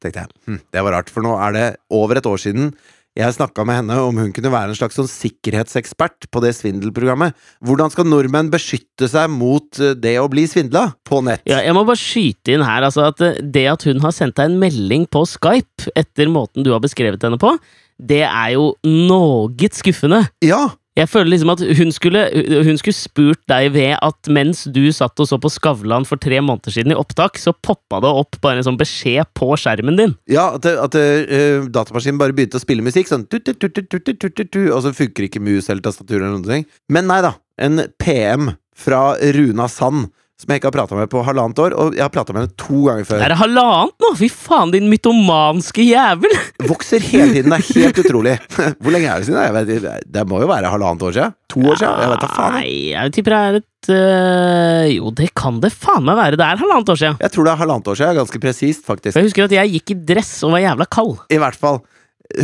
tenkte 0.00 0.24
jeg, 0.24 0.32
hm, 0.48 0.60
Det 0.72 0.82
var 0.86 0.96
rart, 0.96 1.12
for 1.12 1.26
nå 1.26 1.36
er 1.44 1.56
det 1.56 1.66
over 1.92 2.18
et 2.18 2.26
år 2.26 2.40
siden 2.40 2.72
jeg 3.20 3.36
snakka 3.36 3.64
med 3.68 3.80
henne 3.80 3.98
om 4.02 4.20
hun 4.20 4.32
kunne 4.34 4.52
være 4.52 4.72
en 4.72 4.78
slags 4.78 4.96
sånn 4.98 5.08
sikkerhetsekspert 5.10 6.28
på 6.32 6.42
det 6.44 6.54
svindelprogrammet. 6.58 7.36
Hvordan 7.64 7.92
skal 7.92 8.08
nordmenn 8.08 8.50
beskytte 8.52 9.08
seg 9.10 9.30
mot 9.32 9.80
eh, 9.82 9.94
det 9.98 10.16
å 10.20 10.28
bli 10.32 10.46
svindla 10.50 10.90
på 11.06 11.22
nett? 11.26 11.44
Ja, 11.48 11.60
jeg 11.64 11.76
må 11.76 11.84
bare 11.88 12.00
skyte 12.00 12.56
inn 12.56 12.66
her 12.66 12.88
altså 12.88 13.08
at 13.10 13.22
eh, 13.24 13.38
det 13.40 13.66
at 13.72 13.86
hun 13.88 14.02
har 14.04 14.16
sendt 14.16 14.38
deg 14.40 14.50
en 14.50 14.58
melding 14.62 15.06
på 15.10 15.24
Skype 15.28 15.92
etter 15.98 16.32
måten 16.32 16.66
du 16.66 16.72
har 16.74 16.82
beskrevet 16.82 17.22
henne 17.26 17.40
på, 17.40 17.54
det 18.00 18.22
er 18.24 18.54
jo 18.54 18.72
noe 18.86 19.70
skuffende. 19.76 20.24
Ja, 20.44 20.70
jeg 20.98 21.06
føler 21.06 21.30
liksom 21.30 21.52
at 21.52 21.60
hun 21.78 21.92
skulle, 21.94 22.22
hun 22.66 22.78
skulle, 22.80 22.96
spurt 22.96 23.40
deg 23.50 23.70
ved 23.76 23.92
at 24.02 24.30
mens 24.32 24.64
du 24.74 24.82
satt 24.94 25.22
og 25.22 25.28
så 25.30 25.38
på 25.40 25.50
Skavlan 25.52 26.06
for 26.08 26.18
tre 26.20 26.40
måneder 26.42 26.74
siden 26.74 26.94
i 26.94 26.98
opptak, 26.98 27.38
så 27.38 27.54
poppa 27.54 28.00
det 28.02 28.10
opp 28.10 28.40
bare 28.42 28.58
en 28.58 28.66
sånn 28.66 28.80
beskjed 28.80 29.30
på 29.38 29.52
skjermen 29.60 30.00
din. 30.00 30.16
Ja, 30.30 30.48
at, 30.58 30.66
at 30.66 30.98
uh, 30.98 31.68
datamaskinen 31.70 32.18
bare 32.20 32.34
begynte 32.36 32.58
å 32.58 32.64
spille 32.64 32.84
musikk 32.84 33.10
sånn 33.10 33.28
tut, 33.30 33.46
tut, 33.46 33.78
tut, 33.78 34.58
Og 34.66 34.82
så 34.82 34.94
funker 34.96 35.28
ikke 35.28 35.42
mus 35.42 35.70
eller 35.70 35.84
tastatur 35.84 36.18
eller 36.18 36.34
noen 36.34 36.48
ting. 36.48 36.66
Men 36.90 37.06
nei 37.10 37.20
da. 37.24 37.36
En 37.60 37.84
PM 38.00 38.54
fra 38.80 39.14
Runa 39.36 39.68
Sand 39.70 40.08
som 40.40 40.48
jeg 40.48 40.60
ikke 40.60 40.70
har 40.70 40.76
prata 40.78 40.96
med 40.96 41.10
på 41.12 41.20
halvannet 41.26 41.58
år, 41.60 41.74
og 41.76 41.96
jeg 41.96 42.00
har 42.00 42.12
prata 42.14 42.32
med 42.32 42.46
henne 42.46 42.56
to 42.60 42.78
ganger 42.86 43.08
før. 43.08 43.24
Er 43.26 43.32
det 43.34 43.36
halvannet 43.42 44.04
nå? 44.06 44.10
Fy 44.16 44.30
faen, 44.32 44.72
din 44.72 44.86
mytomanske 44.88 45.84
jævel! 45.84 46.32
Vokser 46.70 47.04
hele 47.04 47.34
tiden. 47.34 47.52
Det 47.52 47.58
er 47.58 47.82
helt 47.82 48.00
utrolig. 48.04 48.36
Hvor 48.80 48.94
lenge 48.94 49.10
er 49.12 49.20
det 49.20 49.28
siden? 49.28 49.42
Jeg 49.44 49.56
vet, 49.58 50.06
det 50.16 50.24
må 50.30 50.40
jo 50.40 50.48
være 50.48 50.72
halvannet 50.72 51.04
år 51.10 51.16
siden? 51.18 51.36
To 51.52 51.60
år 51.66 51.80
siden? 51.82 52.00
Jeg 52.00 52.14
vet 52.14 52.24
da 52.24 52.30
faen. 52.32 52.56
Nei, 52.56 52.72
jeg 52.94 53.14
tipper 53.18 53.36
det 53.36 53.42
er 53.42 53.60
et 53.60 53.92
øh, 53.98 54.88
Jo, 54.94 55.12
det 55.20 55.30
kan 55.36 55.60
det 55.60 55.72
faen 55.76 56.08
meg 56.08 56.16
være. 56.22 56.40
Det 56.40 56.46
er 56.48 56.64
halvannet 56.64 56.94
år 56.94 57.00
siden. 57.04 57.20
Jeg 57.20 57.36
tror 57.36 57.48
det 57.48 57.52
er 57.52 57.62
halvannet 57.66 57.92
år 57.92 58.00
siden. 58.00 58.20
Ganske 58.22 58.42
presist, 58.48 58.84
faktisk. 58.88 59.20
Jeg 59.20 59.28
husker 59.28 59.48
at 59.50 59.56
jeg 59.60 59.76
gikk 59.76 59.92
i 59.92 60.00
dress 60.14 60.32
og 60.48 60.56
var 60.56 60.64
jævla 60.64 60.88
kald. 60.88 61.18
I 61.28 61.40
hvert 61.44 61.60
fall. 61.60 61.82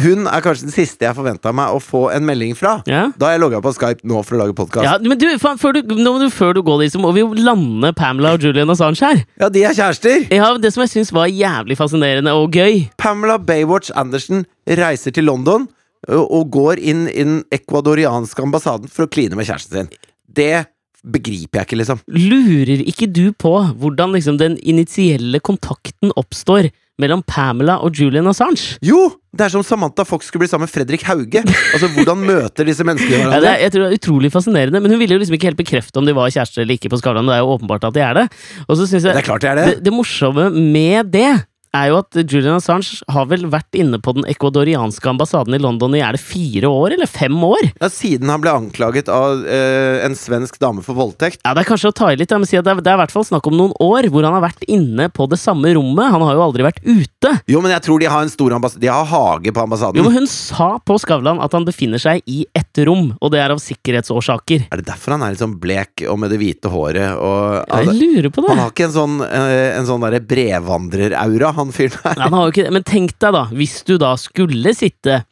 Hun 0.02 0.26
er 0.26 0.42
kanskje 0.42 0.66
den 0.66 0.74
siste 0.74 1.06
jeg 1.06 1.14
forventa 1.14 1.52
meg 1.54 1.70
å 1.76 1.78
få 1.82 2.08
en 2.10 2.24
melding 2.26 2.56
fra. 2.58 2.80
Ja. 2.90 3.04
Da 3.14 3.28
har 3.28 3.36
jeg 3.36 3.42
logga 3.44 3.60
på 3.62 3.70
Skype 3.76 4.02
nå 4.08 4.18
for 4.26 4.34
å 4.34 4.40
lage 4.40 4.56
podkast. 4.58 4.82
Ja, 4.82 4.96
men 4.98 5.20
du, 5.20 5.26
faen, 5.38 5.60
før, 5.62 5.78
du, 5.78 5.94
nå, 5.94 6.16
før 6.34 6.56
du 6.58 6.62
går 6.66 6.82
liksom, 6.82 7.04
må 7.06 7.12
vi 7.14 7.22
jo 7.22 7.30
lande 7.38 7.92
Pamela 7.96 8.34
og 8.34 8.42
Julian 8.42 8.72
Assange 8.74 8.98
her. 9.04 9.22
Ja, 9.38 9.50
de 9.52 9.62
er 9.68 9.76
kjærester! 9.78 10.26
Ja, 10.34 10.50
Det 10.58 10.72
som 10.74 10.82
jeg 10.82 10.90
syns 10.96 11.12
var 11.14 11.30
jævlig 11.30 11.78
fascinerende 11.78 12.34
og 12.34 12.56
gøy 12.56 12.86
Pamela 12.98 13.38
Baywatch 13.38 13.92
Anderson 13.94 14.44
reiser 14.66 15.14
til 15.14 15.28
London 15.28 15.68
ø, 16.10 16.18
og 16.24 16.50
går 16.56 16.82
inn 16.82 17.06
i 17.12 17.22
den 17.22 17.36
ecuadorianske 17.54 18.42
ambassaden 18.42 18.90
for 18.90 19.06
å 19.06 19.12
kline 19.12 19.38
med 19.38 19.46
kjæresten 19.46 19.84
sin. 19.86 19.92
Det 20.26 20.66
begriper 21.06 21.60
jeg 21.60 21.68
ikke, 21.68 21.78
liksom. 21.78 22.00
Lurer 22.10 22.82
ikke 22.82 23.06
du 23.06 23.28
på 23.38 23.52
hvordan 23.78 24.16
liksom 24.16 24.40
den 24.42 24.58
initielle 24.58 25.38
kontakten 25.44 26.10
oppstår 26.18 26.72
mellom 27.02 27.22
Pamela 27.28 27.78
og 27.84 27.92
Julian 27.98 28.28
Assange? 28.30 28.76
Jo! 28.84 29.10
Det 29.36 29.44
er 29.44 29.52
som 29.52 29.64
Samantha 29.66 30.04
Fox 30.08 30.30
skulle 30.30 30.46
bli 30.46 30.48
sammen 30.48 30.64
med 30.64 30.72
Fredrik 30.72 31.02
Hauge. 31.04 31.42
Altså, 31.74 31.90
Hvordan 31.92 32.22
møter 32.24 32.64
disse 32.64 32.84
menneskene 32.88 33.18
Ja, 33.34 33.40
det 33.42 33.50
er, 33.50 33.58
jeg 33.66 33.72
tror 33.74 33.82
det 33.84 33.90
er 33.90 33.98
utrolig 34.00 34.30
fascinerende, 34.32 34.80
men 34.80 34.94
hun 34.94 35.02
ville 35.02 35.12
jo 35.18 35.20
liksom 35.20 35.36
ikke 35.36 35.50
helt 35.50 35.60
bekrefte 35.60 36.00
om 36.00 36.08
de 36.08 36.14
var 36.16 36.32
kjærester 36.32 36.64
eller 36.64 36.78
ikke 36.78 36.88
på 36.94 37.00
Skavlan. 37.02 37.28
Det 37.28 37.36
er 37.36 37.42
jo 37.44 37.52
åpenbart 37.58 37.84
at 37.90 37.98
de 37.98 38.00
er 38.06 38.16
det. 38.22 38.24
Og 38.64 38.78
så 38.80 38.86
synes 38.88 39.04
jeg 39.04 39.12
Det 39.12 39.20
er 39.20 39.28
klart 39.28 39.44
det 39.44 39.50
er 39.52 39.60
det. 39.60 39.66
det, 39.74 39.84
det 39.90 39.92
morsomme 39.92 40.48
med 40.56 41.12
det 41.12 41.28
er 41.74 41.90
jo 41.90 41.98
at 42.02 42.18
Julian 42.22 42.58
Assange 42.60 43.00
har 43.12 43.26
vel 43.30 43.46
vært 43.52 43.76
inne 43.78 43.98
på 44.02 44.14
den 44.16 44.26
ecuadorianske 44.30 45.08
ambassaden 45.10 45.56
i 45.56 45.60
London 45.62 45.94
i 45.96 46.02
er 46.04 46.16
det 46.16 46.22
fire 46.22 46.70
år 46.70 46.94
eller 46.96 47.10
fem 47.10 47.36
år? 47.46 47.70
Ja, 47.80 47.90
Siden 47.92 48.30
han 48.32 48.42
ble 48.44 48.52
anklaget 48.54 49.08
av 49.12 49.42
eh, 49.46 50.04
en 50.06 50.16
svensk 50.18 50.58
dame 50.62 50.84
for 50.86 50.98
voldtekt. 50.98 51.40
Ja, 51.44 51.54
Det 51.56 51.64
er 51.64 51.70
kanskje 51.70 51.90
å 51.92 51.96
ta 51.96 52.10
i 52.12 52.18
litt, 52.20 52.32
men 52.36 52.46
si 52.48 52.58
at 52.58 52.66
det 52.66 52.74
er, 52.76 52.82
det 52.84 52.92
er 52.92 52.98
i 52.98 53.02
hvert 53.04 53.14
fall 53.14 53.26
snakk 53.28 53.48
om 53.50 53.56
noen 53.58 53.74
år 53.82 54.08
hvor 54.12 54.26
han 54.26 54.36
har 54.36 54.44
vært 54.44 54.66
inne 54.70 55.08
på 55.12 55.26
det 55.30 55.38
samme 55.40 55.72
rommet. 55.76 56.12
Han 56.12 56.24
har 56.26 56.36
jo 56.38 56.44
aldri 56.46 56.66
vært 56.66 56.82
ute. 56.84 57.32
Jo, 57.50 57.62
men 57.64 57.72
jeg 57.74 57.84
tror 57.86 58.02
de 58.02 58.10
har 58.12 58.24
en 58.26 58.32
stor 58.32 58.54
ambassade 58.56 58.84
De 58.84 58.90
har 58.92 59.06
hage 59.10 59.52
på 59.54 59.64
ambassaden. 59.64 59.98
Jo, 60.00 60.06
men 60.08 60.16
Hun 60.20 60.30
sa 60.30 60.76
på 60.78 60.98
Skavlan 61.02 61.40
at 61.44 61.54
han 61.56 61.66
befinner 61.66 62.02
seg 62.02 62.22
i 62.30 62.44
ett 62.56 62.82
rom, 62.86 63.14
og 63.20 63.32
det 63.34 63.40
er 63.42 63.54
av 63.54 63.60
sikkerhetsårsaker. 63.62 64.68
Er 64.70 64.82
det 64.82 64.88
derfor 64.90 65.16
han 65.16 65.24
er 65.26 65.34
litt 65.34 65.42
sånn 65.42 65.56
blek 65.60 66.04
og 66.10 66.20
med 66.22 66.32
det 66.34 66.40
hvite 66.42 66.70
håret? 66.72 67.16
Og, 67.16 67.66
Jeg 67.86 67.96
lurer 67.96 68.30
på 68.32 68.44
det. 68.44 68.52
han 68.54 68.62
har 68.64 68.72
ikke 68.74 68.88
en 68.88 68.96
sånn, 68.96 69.16
eh, 69.26 69.76
en 69.78 69.88
sånn 69.88 70.04
brevandreraura, 70.26 71.52
han 71.66 71.74
fyren 71.76 72.02
her. 72.04 72.20
Han 72.26 72.36
har 72.38 72.46
jo 72.48 72.54
ikke 72.54 72.66
det. 72.68 72.74
Men 72.78 72.86
tenk 72.86 73.16
deg, 73.18 73.34
da, 73.36 73.44
hvis 73.56 73.80
du 73.88 73.96
da 74.02 74.14
skulle 74.20 74.72
sitte 74.76 75.24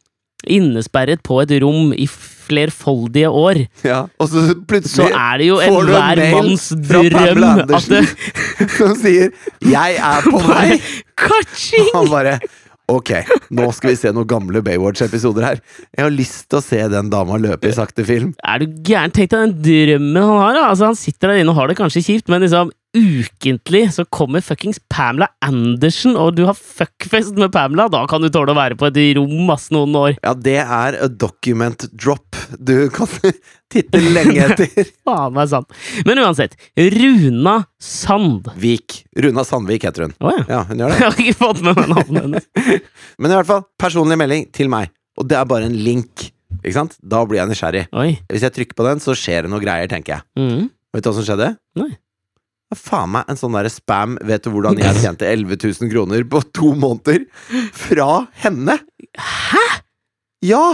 innesperret 0.45 1.23
på 1.25 1.39
et 1.41 1.53
rom 1.63 1.93
i 1.95 2.05
flerfoldige 2.11 3.31
år, 3.33 3.63
Ja, 3.85 4.03
og 4.21 4.29
så 4.29 4.43
så 4.85 5.07
er 5.09 5.39
det 5.41 5.47
jo 5.47 5.55
en 5.63 5.79
enhver 5.79 6.21
manns 6.35 6.67
drøm 6.69 7.41
at 7.73 7.87
det 7.89 8.03
som 8.77 8.93
sier 8.99 9.31
'Jeg 9.65 9.97
er 9.97 10.21
på 10.29 10.43
vei'. 10.45 10.77
Kaching! 11.17 11.89
Han 11.95 12.11
bare 12.13 12.37
Ok, 12.85 13.09
nå 13.49 13.71
skal 13.73 13.89
vi 13.89 13.97
se 13.97 14.11
noen 14.13 14.27
gamle 14.29 14.61
Baywatch-episoder 14.61 15.41
her. 15.41 15.61
Jeg 15.97 16.03
har 16.05 16.11
lyst 16.13 16.43
til 16.51 16.59
å 16.59 16.61
se 16.61 16.83
den 16.93 17.09
dama 17.09 17.39
løpe 17.41 17.71
i 17.71 17.73
sakte 17.73 18.05
film. 18.05 18.35
Er 18.45 18.61
du 18.61 18.67
gæren? 18.85 19.09
Tenk 19.15 19.31
deg 19.31 19.39
den 19.41 19.55
drømmen 19.65 20.21
han 20.21 20.37
har. 20.43 20.53
da 20.53 20.67
Altså 20.69 20.85
Han 20.91 20.99
sitter 20.99 21.33
der 21.33 21.41
inne 21.41 21.49
og 21.49 21.57
har 21.57 21.67
det 21.71 21.79
kanskje 21.79 22.03
kjipt, 22.05 22.29
men 22.29 22.45
liksom 22.45 22.69
ukentlig 22.95 23.83
så 23.93 24.05
kommer 24.07 24.41
fuckings 24.45 24.79
Pamela 24.91 25.27
Andersen, 25.45 26.15
og 26.19 26.37
du 26.37 26.45
har 26.47 26.55
fuckfest 26.57 27.35
med 27.39 27.51
Pamela. 27.53 27.85
Da 27.91 28.05
kan 28.09 28.23
du 28.23 28.29
tåle 28.33 28.55
å 28.55 28.57
være 28.57 28.77
på 28.79 28.87
et 28.89 28.99
rom 29.19 29.51
ass 29.53 29.67
noen 29.75 29.95
år. 29.99 30.15
Ja, 30.23 30.33
det 30.33 30.57
er 30.63 30.97
a 31.03 31.09
document 31.11 31.85
drop 31.93 32.39
du 32.59 32.89
kan 32.93 33.09
titte 33.73 33.99
lenge 34.01 34.47
etter. 34.47 34.89
Faen 35.07 35.35
meg 35.35 35.49
sant. 35.51 35.71
Men 36.07 36.21
uansett, 36.23 36.55
Runa 36.77 37.57
Sandvik. 37.81 39.01
Runa 39.19 39.43
Sandvik 39.47 39.85
heter 39.87 40.07
hun. 40.07 40.15
Oh, 40.23 40.31
ja. 40.33 40.45
Ja, 40.49 40.61
hun 40.69 40.81
gjør 40.81 40.89
det. 40.93 41.01
Jeg 41.01 41.09
har 41.11 41.19
ikke 41.25 41.39
fått 41.41 41.61
med 41.65 41.81
meg 41.81 41.91
navnet 41.91 42.23
hennes. 42.25 42.47
Men 43.19 43.33
i 43.33 43.37
hvert 43.39 43.49
fall, 43.51 43.65
personlig 43.81 44.17
melding 44.21 44.47
til 44.55 44.71
meg. 44.71 44.93
Og 45.19 45.27
det 45.29 45.37
er 45.39 45.47
bare 45.49 45.67
en 45.69 45.75
link. 45.85 46.29
Ikke 46.61 46.77
sant? 46.77 46.95
Da 47.03 47.21
blir 47.27 47.41
jeg 47.41 47.51
nysgjerrig. 47.51 47.85
Oi. 47.97 48.09
Hvis 48.31 48.45
jeg 48.45 48.55
trykker 48.55 48.77
på 48.77 48.85
den, 48.87 49.01
så 49.03 49.15
skjer 49.17 49.45
det 49.45 49.51
noe 49.53 49.63
greier, 49.63 49.89
tenker 49.91 50.17
jeg. 50.17 50.27
Mm. 50.39 50.67
Vet 50.95 51.03
du 51.03 51.09
hva 51.09 51.15
som 51.17 51.25
skjedde? 51.27 51.49
Nei. 51.79 51.89
Faen 52.79 53.13
meg 53.15 53.29
en 53.31 53.39
sånn 53.39 53.55
derre 53.55 53.71
spam 53.71 54.17
Vet 54.25 54.45
du 54.45 54.51
hvordan 54.53 54.79
jeg 54.81 54.99
tjente 55.01 55.27
11 55.29 55.57
000 55.61 55.91
kroner 55.91 56.25
på 56.29 56.41
to 56.55 56.73
måneder? 56.77 57.25
Fra 57.75 58.25
henne! 58.43 58.77
Hæ?! 59.17 59.65
Ja! 60.45 60.65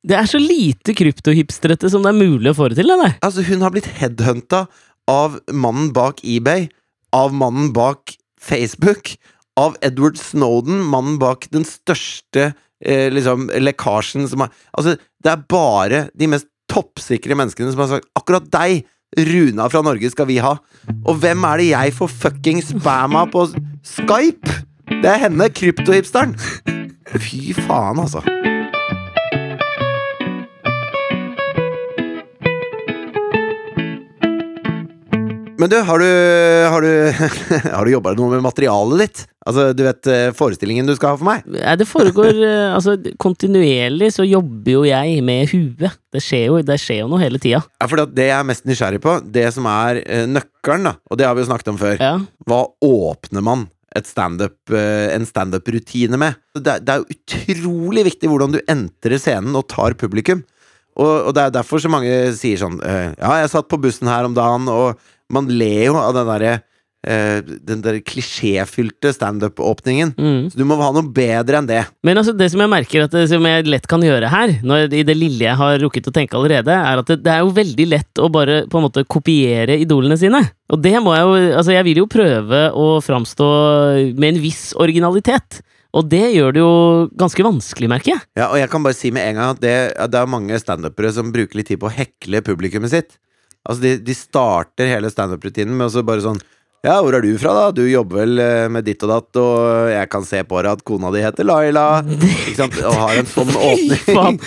Det 0.00 0.16
er 0.16 0.28
så 0.28 0.40
lite 0.40 0.94
kryptohipstrette 0.96 1.90
som 1.92 2.04
det 2.04 2.14
er 2.14 2.20
mulig 2.20 2.52
å 2.52 2.56
få 2.56 2.70
det 2.72 2.80
til, 2.80 2.92
Eller? 2.92 3.18
Altså, 3.24 3.44
hun 3.44 3.64
har 3.64 3.72
blitt 3.74 3.88
headhunta 3.98 4.64
av 5.10 5.36
mannen 5.52 5.90
bak 5.96 6.22
eBay, 6.24 6.68
av 7.16 7.34
mannen 7.36 7.72
bak 7.76 8.14
Facebook, 8.40 9.14
av 9.60 9.76
Edward 9.84 10.16
Snowden, 10.16 10.80
mannen 10.88 11.18
bak 11.20 11.44
den 11.52 11.66
største 11.68 12.52
eh, 12.80 13.10
liksom, 13.12 13.50
lekkasjen 13.60 14.28
som 14.30 14.46
har 14.46 14.54
Altså, 14.72 14.96
det 15.20 15.34
er 15.34 15.44
bare 15.50 16.06
de 16.16 16.30
mest 16.32 16.48
toppsikre 16.70 17.36
menneskene 17.36 17.72
som 17.74 17.84
har 17.84 17.92
sagt 17.96 18.10
akkurat 18.16 18.48
deg! 18.54 18.86
Runa 19.18 19.66
fra 19.70 19.82
Norge 19.82 20.10
skal 20.12 20.28
vi 20.30 20.38
ha. 20.42 20.54
Og 21.04 21.18
hvem 21.22 21.46
er 21.48 21.62
det 21.62 21.70
jeg 21.72 21.94
får 21.96 22.12
fucking 22.24 22.62
spamma 22.62 23.26
på 23.30 23.48
Skype? 23.86 24.60
Det 24.90 25.10
er 25.10 25.24
henne, 25.26 25.50
kryptohipsteren. 25.54 26.36
Fy 27.18 27.50
faen, 27.56 27.98
altså. 27.98 28.22
Men 35.60 35.68
du, 35.68 35.76
har 35.84 36.00
du, 36.00 36.06
har 36.72 36.80
du, 36.84 36.90
har 37.76 37.84
du 37.84 37.92
jobba 37.92 38.14
noe 38.16 38.30
med 38.32 38.44
materialet 38.46 39.02
ditt? 39.02 39.22
Altså, 39.44 39.66
du 39.76 39.82
vet 39.84 40.08
eh, 40.08 40.28
forestillingen 40.36 40.88
du 40.88 40.94
skal 40.96 41.12
ha 41.12 41.18
for 41.20 41.28
meg? 41.28 41.42
Ja, 41.58 41.74
det 41.80 41.86
foregår 41.88 42.38
eh, 42.48 42.70
Altså, 42.76 42.94
kontinuerlig 43.20 44.08
så 44.14 44.24
jobber 44.24 44.72
jo 44.78 44.84
jeg 44.88 45.18
med 45.26 45.50
huet. 45.52 45.98
Det 46.14 46.22
skjer 46.24 46.46
jo, 46.48 46.60
det 46.64 46.78
skjer 46.80 47.02
jo 47.02 47.10
noe 47.12 47.20
hele 47.22 47.40
tida. 47.42 47.60
Ja, 47.80 47.88
for 47.90 48.04
det 48.08 48.28
jeg 48.30 48.36
er 48.38 48.48
mest 48.48 48.64
nysgjerrig 48.68 49.02
på, 49.04 49.18
det 49.36 49.44
som 49.56 49.68
er 49.68 50.00
eh, 50.06 50.24
nøkkelen, 50.30 50.88
da, 50.88 50.94
og 51.10 51.20
det 51.20 51.28
har 51.28 51.36
vi 51.36 51.44
jo 51.44 51.50
snakket 51.50 51.72
om 51.74 51.80
før, 51.82 52.00
Ja. 52.00 52.14
hva 52.48 52.62
åpner 52.86 53.44
man 53.44 53.68
et 53.98 54.06
standup, 54.08 54.56
eh, 54.72 55.10
en 55.12 55.28
standup-rutine 55.28 56.20
med? 56.20 56.40
Det, 56.56 56.78
det 56.86 56.94
er 56.96 57.02
jo 57.04 57.16
utrolig 57.18 58.06
viktig 58.12 58.32
hvordan 58.32 58.56
du 58.56 58.60
entrer 58.70 59.20
scenen 59.20 59.56
og 59.60 59.68
tar 59.72 59.98
publikum. 59.98 60.44
Og, 61.00 61.14
og 61.30 61.32
det 61.36 61.46
er 61.46 61.56
derfor 61.60 61.80
så 61.80 61.88
mange 61.92 62.12
sier 62.36 62.58
sånn 62.60 62.80
Ja, 62.82 63.36
jeg 63.40 63.50
satt 63.52 63.68
på 63.70 63.78
bussen 63.80 64.08
her 64.10 64.26
om 64.26 64.34
dagen, 64.36 64.66
og 64.68 64.98
man 65.32 65.48
ler 65.50 65.86
jo 65.90 65.96
av 66.00 66.16
den 66.16 66.28
derre 66.30 66.58
Uh, 67.00 67.40
Den 67.64 67.80
der 67.80 67.96
klisjéfylte 68.04 69.14
standup-åpningen. 69.16 70.10
Mm. 70.20 70.50
Så 70.52 70.58
du 70.60 70.66
må 70.68 70.76
ha 70.76 70.90
noe 70.92 71.08
bedre 71.16 71.56
enn 71.56 71.68
det. 71.68 71.78
Men 72.04 72.20
altså, 72.20 72.34
det 72.36 72.50
som 72.52 72.60
jeg 72.60 72.68
merker 72.68 73.06
at 73.06 73.14
det, 73.16 73.22
som 73.30 73.46
jeg 73.48 73.64
lett 73.72 73.88
kan 73.88 74.04
gjøre 74.04 74.28
her, 74.28 74.52
når, 74.60 74.90
i 74.92 75.06
det 75.08 75.16
lille 75.16 75.46
jeg 75.46 75.56
har 75.56 75.78
rukket 75.80 76.10
å 76.10 76.12
tenke 76.12 76.36
allerede, 76.36 76.76
er 76.76 77.00
at 77.00 77.08
det, 77.08 77.22
det 77.24 77.32
er 77.32 77.40
jo 77.40 77.54
veldig 77.56 77.86
lett 77.88 78.20
å 78.20 78.28
bare 78.32 78.58
på 78.68 78.76
en 78.76 78.84
måte 78.84 79.06
kopiere 79.08 79.78
idolene 79.80 80.20
sine. 80.20 80.42
Og 80.68 80.84
det 80.84 80.92
må 81.00 81.16
jeg 81.16 81.24
jo 81.24 81.38
Altså, 81.60 81.72
jeg 81.72 81.86
vil 81.88 82.02
jo 82.02 82.10
prøve 82.10 82.60
å 82.76 82.86
framstå 83.00 83.48
med 84.20 84.34
en 84.34 84.42
viss 84.44 84.62
originalitet. 84.76 85.62
Og 85.96 86.04
det 86.06 86.26
gjør 86.36 86.52
det 86.54 86.60
jo 86.60 86.74
ganske 87.18 87.48
vanskelig, 87.48 87.88
merker 87.90 88.12
jeg. 88.12 88.22
Ja, 88.38 88.52
og 88.52 88.60
jeg 88.60 88.68
kan 88.70 88.84
bare 88.84 88.98
si 88.98 89.08
med 89.14 89.24
en 89.24 89.40
gang 89.40 89.56
at 89.56 89.64
det, 89.64 89.74
det 90.12 90.20
er 90.20 90.30
mange 90.36 90.60
standupere 90.60 91.16
som 91.16 91.32
bruker 91.32 91.58
litt 91.58 91.72
tid 91.72 91.80
på 91.80 91.88
å 91.88 91.96
hekle 91.96 92.44
publikummet 92.44 92.92
sitt. 92.92 93.16
Altså, 93.68 93.82
de, 93.84 93.96
de 94.00 94.14
starter 94.16 94.88
hele 94.88 95.10
standup-rutinen 95.12 95.76
med 95.76 95.90
å 95.90 95.92
så 95.92 96.02
bare 96.06 96.22
sånn 96.24 96.38
Ja, 96.80 96.94
hvor 97.04 97.12
er 97.12 97.20
du 97.20 97.34
fra, 97.36 97.52
da? 97.52 97.64
Du 97.76 97.82
jobber 97.84 98.22
vel 98.22 98.38
eh, 98.40 98.66
med 98.72 98.86
ditt 98.86 99.02
og 99.04 99.10
datt, 99.12 99.36
og 99.36 99.90
jeg 99.92 100.08
kan 100.08 100.22
se 100.24 100.38
på 100.48 100.62
deg 100.64 100.70
at 100.78 100.84
kona 100.88 101.10
di 101.12 101.20
heter 101.20 101.44
Laila. 101.44 101.82
Ikke 102.08 102.54
sant? 102.56 102.78
Og 102.88 102.94
har 102.96 103.18
en 103.20 103.28
sånn 103.28 103.50
åpning. 103.70 104.00
Faen, 104.06 104.38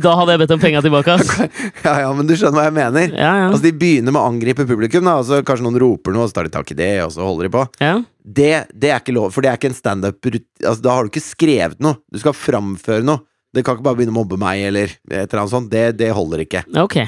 da 0.00 0.14
hadde 0.16 0.32
jeg 0.32 0.40
bedt 0.40 0.54
om 0.56 0.62
penga 0.62 0.80
tilbake, 0.86 1.18
ass. 1.18 1.34
Ja, 1.84 1.98
ja, 2.06 2.08
men 2.16 2.24
du 2.30 2.32
skjønner 2.32 2.62
hva 2.62 2.64
jeg 2.70 2.76
mener. 2.78 3.12
Ja, 3.12 3.34
ja. 3.42 3.50
Altså, 3.50 3.60
de 3.66 3.74
begynner 3.76 4.08
med 4.16 4.22
å 4.22 4.30
angripe 4.30 4.64
publikum, 4.64 5.04
da, 5.04 5.18
og 5.20 5.28
så 5.28 5.42
kanskje 5.44 5.66
noen 5.68 5.76
roper 5.84 6.16
noe, 6.16 6.24
og 6.24 6.32
så 6.32 6.38
tar 6.40 6.48
de 6.48 6.54
tak 6.56 6.72
i 6.72 6.78
det, 6.80 6.90
og 7.04 7.12
så 7.12 7.28
holder 7.28 7.50
de 7.50 7.54
på. 7.58 7.66
ja. 7.84 7.92
Det, 8.22 8.50
det 8.78 8.92
er 8.94 9.00
ikke 9.02 9.16
lov, 9.16 9.32
for 9.34 9.42
det 9.42 9.48
er 9.50 9.56
ikke 9.58 9.72
en 9.72 9.74
standup 9.74 10.28
altså, 10.30 10.76
Da 10.78 10.92
har 10.94 11.02
du 11.02 11.08
ikke 11.10 11.24
skrevet 11.24 11.80
noe. 11.82 11.98
Du 12.06 12.20
skal 12.22 12.36
framføre 12.38 13.02
noe. 13.02 13.18
Det 13.52 13.64
kan 13.66 13.74
ikke 13.74 13.84
bare 13.88 13.98
begynne 13.98 14.14
å 14.14 14.20
mobbe 14.20 14.38
meg, 14.40 14.62
eller 14.68 14.92
et 14.94 15.26
eller 15.26 15.40
annet 15.42 15.52
sånt. 15.52 15.68
Det, 15.72 15.80
det 15.98 16.12
holder 16.14 16.44
ikke. 16.46 16.62
Ok. 16.80 17.00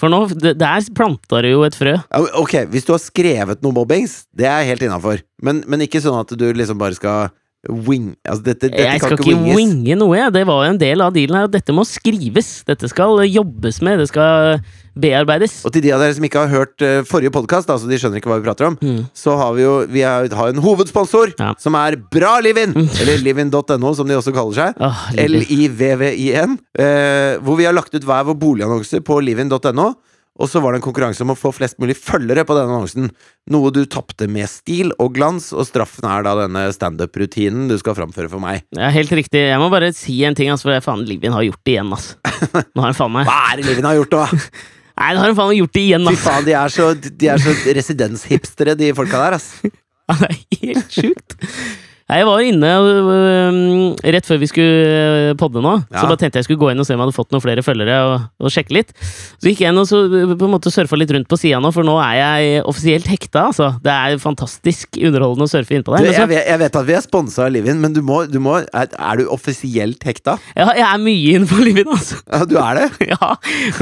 For 0.00 0.08
nå, 0.08 0.22
der 0.40 0.86
planta 0.96 1.42
du 1.44 1.50
jo 1.50 1.64
et 1.66 1.76
frø. 1.76 1.98
Ok, 2.40 2.56
hvis 2.72 2.86
du 2.88 2.94
har 2.94 3.02
skrevet 3.02 3.60
noe 3.64 3.76
mobbings, 3.76 4.22
det 4.32 4.48
er 4.48 4.64
helt 4.70 4.84
innafor. 4.86 5.20
Men, 5.44 5.60
men 5.68 5.84
ikke 5.84 6.00
sånn 6.00 6.16
at 6.22 6.32
du 6.40 6.46
liksom 6.56 6.80
bare 6.80 6.96
skal 6.96 7.28
wing 7.68 8.14
Altså, 8.24 8.42
dette, 8.46 8.70
dette 8.70 8.80
Jeg 8.86 9.00
skal 9.02 9.18
ikke 9.18 9.26
winges. 9.34 9.56
winge 9.56 9.96
noe, 10.00 10.16
jeg. 10.16 10.32
Det 10.32 10.46
var 10.48 10.64
en 10.64 10.78
del 10.80 11.00
av 11.04 11.12
dealen 11.12 11.36
her. 11.36 11.44
at 11.44 11.50
Dette 11.52 11.72
må 11.76 11.84
skrives. 11.84 12.64
Dette 12.64 12.88
skal 12.88 13.18
jobbes 13.28 13.82
med. 13.82 13.98
Det 14.00 14.08
skal 14.08 14.60
bearbeides. 14.96 15.58
Og 15.64 15.72
til 15.72 15.82
de 15.84 15.92
av 15.92 16.00
dere 16.00 16.14
som 16.16 16.24
ikke 16.24 16.40
har 16.40 16.48
hørt 16.50 16.82
eh, 16.82 17.02
forrige 17.06 17.30
podkast, 17.30 17.68
altså 17.70 17.86
de 17.88 17.98
skjønner 18.00 18.18
ikke 18.20 18.28
hva 18.32 18.40
vi 18.40 18.46
prater 18.48 18.66
om, 18.66 18.76
Mm. 18.80 19.04
så 19.14 19.36
har 19.38 19.52
vi 19.54 19.62
jo 19.62 19.86
Vi 19.86 20.00
har 20.02 20.24
en 20.48 20.56
hovedsponsor 20.64 21.34
Ja. 21.38 21.54
som 21.58 21.74
er 21.74 21.96
Bra 22.10 22.40
Livin! 22.40 22.72
Eller 23.00 23.18
livin.no, 23.22 23.94
som 23.94 24.08
de 24.08 24.14
også 24.16 24.32
kaller 24.34 24.54
seg. 24.54 24.74
Oh, 24.80 24.96
L-I-V-V-I-N. 25.14 26.58
Eh, 26.78 27.38
hvor 27.44 27.56
vi 27.56 27.64
har 27.68 27.72
lagt 27.76 27.94
ut 27.94 28.04
hver 28.04 28.24
vår 28.24 28.38
boligannonse 28.40 29.00
på 29.04 29.20
livin.no. 29.22 29.94
Og 30.40 30.48
så 30.48 30.62
var 30.64 30.72
det 30.72 30.80
en 30.80 30.86
konkurranse 30.86 31.20
om 31.24 31.34
å 31.34 31.36
få 31.38 31.52
flest 31.52 31.76
mulig 31.82 31.98
følgere 32.00 32.46
på 32.48 32.56
denne 32.56 32.72
annonsen. 32.72 33.10
Noe 33.52 33.72
du 33.74 33.82
tapte 33.84 34.24
med 34.30 34.48
stil 34.48 34.94
og 34.96 35.12
glans, 35.18 35.50
og 35.52 35.66
straffen 35.68 36.08
er 36.08 36.24
da 36.24 36.32
denne 36.38 36.62
standup-rutinen 36.72 37.68
du 37.68 37.76
skal 37.80 37.96
framføre 37.98 38.30
for 38.32 38.40
meg. 38.42 38.64
Ja, 38.76 38.88
helt 38.94 39.12
riktig. 39.12 39.42
Jeg 39.50 39.60
må 39.60 39.68
bare 39.72 39.92
si 39.96 40.16
en 40.24 40.38
ting, 40.38 40.48
altså, 40.52 40.70
for 40.70 40.86
faen, 40.88 41.04
Livin 41.08 41.36
har 41.36 41.44
gjort 41.44 41.60
det 41.68 41.76
igjen, 41.76 41.92
ass. 41.96 42.14
Nå 42.72 42.80
har 42.80 42.88
han 42.88 42.96
faen 42.96 43.14
meg 43.18 43.28
Hva 43.28 43.38
er 43.50 43.60
det 43.60 43.68
Livin 43.68 43.90
har 43.90 43.98
gjort, 44.00 44.16
da? 44.16 44.24
Nei, 45.00 45.12
nå 45.16 45.20
har 45.22 45.30
han 45.30 45.36
faen 45.38 45.52
meg 45.52 45.60
gjort 45.62 45.76
det 45.76 45.84
igjen, 45.86 46.08
altså. 46.08 46.22
Fy 46.24 46.30
faen, 46.30 46.48
de 46.48 46.56
er 46.60 46.74
så, 46.74 46.88
de 47.20 47.30
er 47.34 47.44
så 47.44 47.54
residenshipstere, 47.80 48.74
de 48.80 48.90
folka 48.96 49.22
der, 49.26 49.38
ass. 49.40 49.52
Ja, 50.10 50.16
Det 50.18 50.26
er 50.26 50.64
helt 50.64 50.96
sjukt. 50.96 51.34
Jeg 52.10 52.26
var 52.26 52.40
inne 52.42 52.68
øh, 52.82 53.58
rett 54.02 54.26
før 54.26 54.38
vi 54.42 54.48
skulle 54.50 54.94
øh, 55.30 55.34
podde 55.38 55.60
nå, 55.62 55.76
Ja. 55.92 56.00
så 56.00 56.08
bare 56.08 56.18
tenkte 56.18 56.40
jeg 56.40 56.46
skulle 56.48 56.58
gå 56.58 56.70
inn 56.72 56.82
og 56.82 56.86
se 56.88 56.94
om 56.96 56.98
jeg 56.98 57.06
hadde 57.06 57.14
fått 57.14 57.30
noen 57.34 57.42
flere 57.44 57.62
følgere, 57.62 57.98
og, 58.08 58.24
og 58.42 58.50
sjekke 58.50 58.74
litt. 58.74 58.90
Så 59.38 59.46
gikk 59.50 59.62
jeg 59.62 59.70
inn 59.70 59.78
og 59.78 59.86
så 59.86 60.00
øh, 60.08 60.32
på 60.34 60.48
en 60.48 60.54
måte 60.56 60.72
surfa 60.74 60.98
litt 60.98 61.12
rundt 61.14 61.28
på 61.30 61.38
sida 61.38 61.60
nå, 61.62 61.70
for 61.74 61.86
nå 61.86 61.94
er 62.02 62.16
jeg 62.18 62.64
offisielt 62.66 63.06
hekta, 63.10 63.44
altså. 63.52 63.68
Det 63.84 63.92
er 63.94 64.18
fantastisk 64.22 64.98
underholdende 64.98 65.46
å 65.46 65.52
surfe 65.52 65.76
innpå 65.78 65.94
der. 65.94 66.08
Jeg, 66.10 66.30
vet, 66.32 66.48
jeg 66.50 66.62
vet 66.64 66.80
at 66.82 66.88
vi 66.90 66.96
er 66.98 67.04
sponsa 67.06 67.46
av 67.46 67.54
Livin, 67.54 67.78
men 67.84 67.94
du 67.94 68.02
må, 68.06 68.24
du 68.26 68.40
må 68.42 68.56
er, 68.64 68.90
er 68.90 69.22
du 69.22 69.30
offisielt 69.30 70.02
hekta? 70.10 70.34
ja, 70.58 70.66
jeg 70.80 70.86
er 70.88 71.04
mye 71.06 71.36
inne 71.38 71.50
på 71.50 71.60
Livin, 71.68 71.92
altså. 71.94 72.18
Ja, 72.26 72.42
du 72.48 72.56
er 72.58 72.82
det? 72.82 72.88
Ja, 73.14 73.30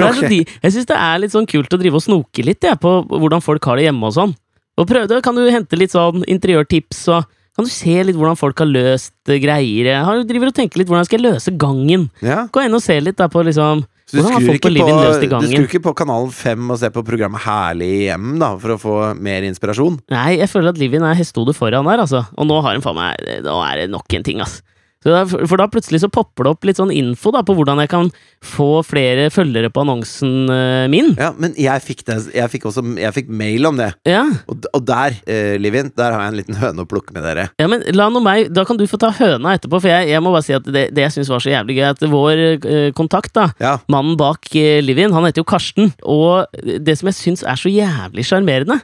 er 0.05 0.21
de, 0.29 0.43
jeg 0.45 0.75
syns 0.77 0.89
det 0.93 1.01
er 1.01 1.25
litt 1.25 1.33
sånn 1.33 1.49
kult 1.49 1.73
å 1.73 1.81
drive 1.81 1.97
og 1.99 2.05
snoke 2.05 2.45
litt 2.45 2.65
jeg, 2.69 2.77
på 2.83 2.93
hvordan 3.09 3.41
folk 3.45 3.65
har 3.71 3.81
det 3.81 3.89
hjemme 3.89 4.09
og 4.13 4.15
sånn. 4.21 4.37
Og 4.79 4.87
prøv 4.87 5.09
det, 5.11 5.23
kan 5.25 5.35
du 5.35 5.43
hente 5.51 5.77
litt 5.81 5.97
sånn 5.97 6.23
interiørtips, 6.31 7.01
og 7.17 7.27
kan 7.59 7.67
du 7.67 7.73
se 7.75 7.95
litt 8.07 8.15
hvordan 8.15 8.39
folk 8.39 8.61
har 8.63 8.69
løst 8.71 9.13
eh, 9.27 9.41
greier. 9.43 9.89
Jeg 9.91 10.27
driver 10.29 10.53
og 10.53 10.55
tenker 10.55 10.79
litt 10.79 10.91
hvordan 10.91 11.07
skal 11.09 11.19
jeg 11.19 11.25
løse 11.27 11.55
gangen. 11.59 12.05
Ja. 12.23 12.45
Gå 12.55 12.63
inn 12.63 12.77
og 12.79 12.85
se 12.85 12.95
litt 13.03 13.19
da 13.19 13.27
på 13.33 13.43
liksom 13.43 13.83
Så 14.07 14.15
du 14.15 14.23
skrur, 14.23 14.61
på 14.63 14.71
du 14.71 15.49
skrur 15.51 15.67
ikke 15.67 15.83
på 15.89 15.95
kanalen 15.99 16.31
5 16.31 16.71
og 16.71 16.79
ser 16.79 16.95
på 16.95 17.03
programmet 17.03 17.43
Herlig 17.43 18.07
hjem, 18.07 18.37
da, 18.39 18.53
for 18.63 18.77
å 18.77 18.79
få 18.79 18.97
mer 19.19 19.43
inspirasjon? 19.51 19.99
Nei, 20.15 20.39
jeg 20.39 20.49
føler 20.55 20.71
at 20.71 20.79
Livin 20.79 21.03
er 21.03 21.19
hestehodet 21.19 21.59
foran 21.59 21.91
der, 21.91 22.07
altså. 22.07 22.23
Og 22.39 22.47
nå 22.47 22.63
har 22.63 22.79
hun 22.79 22.87
faen 22.87 23.01
meg 23.01 23.43
Nå 23.43 23.59
er 23.67 23.83
det 23.83 23.91
nok 23.91 24.19
en 24.21 24.31
ting, 24.31 24.41
ass. 24.45 24.61
Så 24.63 24.78
da, 25.07 25.23
for 25.29 25.61
da 25.61 25.69
plutselig 25.71 26.01
så 26.03 26.11
popper 26.11 26.47
det 26.47 26.51
opp 26.51 26.67
litt 26.67 26.79
sånn 26.81 26.91
info 26.95 27.31
da 27.35 27.45
på 27.47 27.55
hvordan 27.55 27.79
jeg 27.85 27.91
kan 27.93 28.09
få 28.45 28.81
flere 28.87 29.29
følgere 29.31 29.71
på 29.71 29.85
annonsen 29.85 30.51
eh, 30.51 30.87
min. 30.91 31.13
Ja, 31.19 31.31
men 31.39 31.55
jeg 31.59 31.85
fikk, 31.85 32.03
det, 32.09 32.19
jeg 32.35 32.51
fikk 32.53 32.67
også 32.71 32.83
Jeg 32.99 33.15
fikk 33.15 33.31
mail 33.31 33.69
om 33.69 33.79
det. 33.79 33.93
Ja. 34.09 34.25
Og, 34.51 34.67
og 34.75 34.83
der, 34.89 35.15
eh, 35.31 35.55
Livin, 35.61 35.93
der 35.99 36.15
har 36.17 36.25
jeg 36.25 36.33
en 36.33 36.39
liten 36.41 36.59
høne 36.59 36.83
å 36.83 36.91
plukke 36.91 37.15
med 37.15 37.23
dere. 37.27 37.49
Ja, 37.63 37.69
men 37.71 37.85
la 37.95 38.09
nå 38.11 38.23
meg, 38.25 38.51
Da 38.55 38.67
kan 38.69 38.81
du 38.81 38.87
få 38.91 38.99
ta 39.01 39.13
høna 39.15 39.55
etterpå, 39.55 39.79
for 39.79 39.91
jeg, 39.91 40.11
jeg 40.11 40.25
må 40.25 40.35
bare 40.35 40.47
si 40.47 40.57
at 40.57 40.67
det, 40.67 40.89
det 40.97 41.07
jeg 41.07 41.17
syns 41.19 41.33
var 41.33 41.45
så 41.45 41.55
jævlig 41.55 41.79
gøy, 41.79 41.87
at 41.93 42.07
vår 42.11 42.45
eh, 42.45 42.91
kontakt, 42.99 43.35
da, 43.39 43.51
Ja, 43.63 43.77
mannen 43.91 44.19
bak 44.19 44.51
uh, 44.51 44.79
Livin, 44.83 45.15
han 45.15 45.27
heter 45.27 45.43
jo 45.43 45.49
Karsten, 45.49 45.93
og 46.03 46.51
det 46.59 46.99
som 46.99 47.11
jeg 47.11 47.19
syns 47.19 47.45
er 47.47 47.59
så 47.61 47.71
jævlig 47.71 48.27
sjarmerende, 48.27 48.81